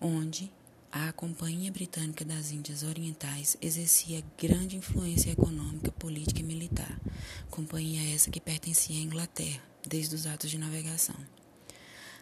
onde 0.00 0.52
a 0.90 1.10
Companhia 1.12 1.72
Britânica 1.72 2.24
das 2.24 2.50
Índias 2.50 2.82
Orientais 2.82 3.56
exercia 3.62 4.22
grande 4.38 4.76
influência 4.76 5.30
econômica, 5.30 5.90
política 5.92 6.40
e 6.40 6.42
militar, 6.42 7.00
companhia 7.50 8.14
essa 8.14 8.30
que 8.30 8.40
pertencia 8.40 8.96
à 8.96 9.00
Inglaterra 9.00 9.62
desde 9.88 10.14
os 10.14 10.26
atos 10.26 10.50
de 10.50 10.58
navegação. 10.58 11.16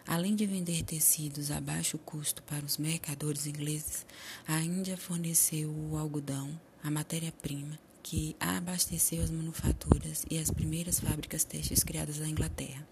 Além 0.07 0.35
de 0.35 0.45
vender 0.45 0.83
tecidos 0.83 1.51
a 1.51 1.61
baixo 1.61 1.97
custo 1.97 2.41
para 2.43 2.65
os 2.65 2.77
mercadores 2.77 3.45
ingleses, 3.45 4.05
a 4.47 4.59
Índia 4.59 4.97
forneceu 4.97 5.69
o 5.69 5.97
algodão, 5.97 6.59
a 6.83 6.89
matéria-prima, 6.89 7.79
que 8.01 8.35
abasteceu 8.39 9.23
as 9.23 9.29
manufaturas 9.29 10.25
e 10.29 10.37
as 10.37 10.49
primeiras 10.49 10.99
fábricas 10.99 11.43
têxteis 11.43 11.83
criadas 11.83 12.17
na 12.17 12.27
Inglaterra. 12.27 12.85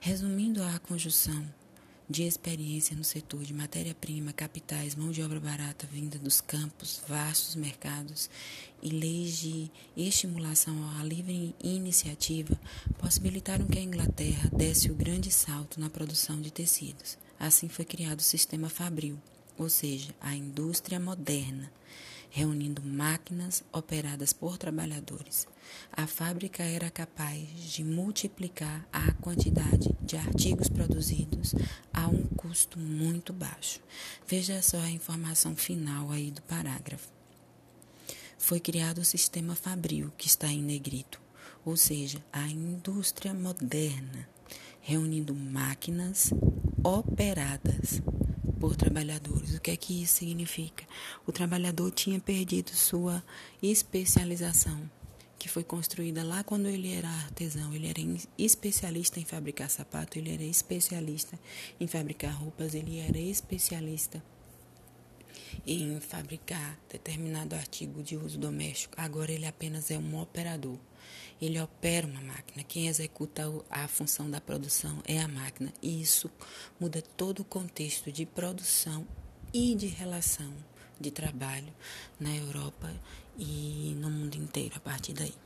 Resumindo 0.00 0.62
a 0.62 0.78
conjunção 0.78 1.44
de 2.08 2.24
experiência 2.24 2.94
no 2.96 3.04
setor 3.04 3.42
de 3.42 3.54
matéria-prima, 3.54 4.32
capitais, 4.32 4.94
mão 4.94 5.10
de 5.10 5.22
obra 5.22 5.40
barata 5.40 5.86
vinda 5.90 6.18
dos 6.18 6.40
campos, 6.40 7.00
vastos 7.08 7.54
mercados 7.54 8.28
e 8.82 8.90
leis 8.90 9.38
de 9.38 9.70
estimulação 9.96 10.76
à 10.98 11.04
livre 11.04 11.54
iniciativa 11.62 12.58
possibilitaram 12.98 13.66
que 13.66 13.78
a 13.78 13.82
Inglaterra 13.82 14.50
desse 14.52 14.90
o 14.90 14.94
grande 14.94 15.30
salto 15.30 15.80
na 15.80 15.88
produção 15.88 16.40
de 16.40 16.52
tecidos. 16.52 17.16
Assim 17.40 17.68
foi 17.68 17.84
criado 17.84 18.20
o 18.20 18.22
sistema 18.22 18.68
fabril, 18.68 19.18
ou 19.56 19.68
seja, 19.70 20.14
a 20.20 20.34
indústria 20.34 21.00
moderna 21.00 21.70
reunindo 22.30 22.82
máquinas 22.82 23.62
operadas 23.72 24.32
por 24.32 24.58
trabalhadores. 24.58 25.46
A 25.92 26.06
fábrica 26.06 26.62
era 26.62 26.90
capaz 26.90 27.40
de 27.72 27.84
multiplicar 27.84 28.86
a 28.92 29.12
quantidade 29.12 29.94
de 30.02 30.16
artigos 30.16 30.68
produzidos 30.68 31.54
a 31.92 32.08
um 32.08 32.24
custo 32.36 32.78
muito 32.78 33.32
baixo. 33.32 33.80
Veja 34.26 34.60
só 34.62 34.78
a 34.78 34.90
informação 34.90 35.54
final 35.56 36.10
aí 36.10 36.30
do 36.30 36.42
parágrafo. 36.42 37.08
Foi 38.38 38.60
criado 38.60 38.98
o 38.98 39.04
sistema 39.04 39.54
fabril, 39.54 40.12
que 40.18 40.26
está 40.26 40.48
em 40.48 40.62
negrito, 40.62 41.20
ou 41.64 41.76
seja, 41.76 42.22
a 42.32 42.46
indústria 42.46 43.32
moderna, 43.32 44.28
reunindo 44.82 45.34
máquinas 45.34 46.30
operadas 46.82 48.02
por 48.64 48.76
trabalhadores. 48.76 49.54
O 49.54 49.60
que 49.60 49.72
é 49.72 49.76
que 49.76 50.02
isso 50.02 50.14
significa? 50.20 50.86
O 51.26 51.32
trabalhador 51.32 51.90
tinha 51.90 52.18
perdido 52.18 52.70
sua 52.70 53.22
especialização, 53.62 54.90
que 55.38 55.50
foi 55.50 55.62
construída 55.62 56.24
lá 56.24 56.42
quando 56.42 56.66
ele 56.66 56.90
era 56.90 57.06
artesão. 57.06 57.74
Ele 57.74 57.88
era 57.88 58.00
especialista 58.38 59.20
em 59.20 59.24
fabricar 59.26 59.68
sapato, 59.68 60.18
ele 60.18 60.32
era 60.32 60.42
especialista 60.42 61.38
em 61.78 61.86
fabricar 61.86 62.32
roupas, 62.32 62.74
ele 62.74 63.00
era 63.00 63.18
especialista 63.18 64.24
em 65.66 66.00
fabricar 66.00 66.78
determinado 66.90 67.54
artigo 67.54 68.02
de 68.02 68.16
uso 68.16 68.38
doméstico. 68.38 68.94
Agora 68.96 69.30
ele 69.30 69.44
apenas 69.44 69.90
é 69.90 69.98
um 69.98 70.18
operador. 70.18 70.78
Ele 71.40 71.60
opera 71.60 72.06
uma 72.06 72.20
máquina. 72.20 72.64
Quem 72.64 72.88
executa 72.88 73.42
a 73.70 73.86
função 73.88 74.30
da 74.30 74.40
produção 74.40 75.02
é 75.04 75.20
a 75.20 75.28
máquina. 75.28 75.72
E 75.82 76.00
isso 76.00 76.30
muda 76.78 77.02
todo 77.02 77.40
o 77.40 77.44
contexto 77.44 78.10
de 78.10 78.24
produção 78.24 79.06
e 79.52 79.74
de 79.74 79.86
relação 79.86 80.52
de 81.00 81.10
trabalho 81.10 81.72
na 82.18 82.34
Europa 82.34 82.92
e 83.38 83.94
no 83.98 84.10
mundo 84.10 84.36
inteiro 84.36 84.74
a 84.76 84.80
partir 84.80 85.12
daí. 85.12 85.43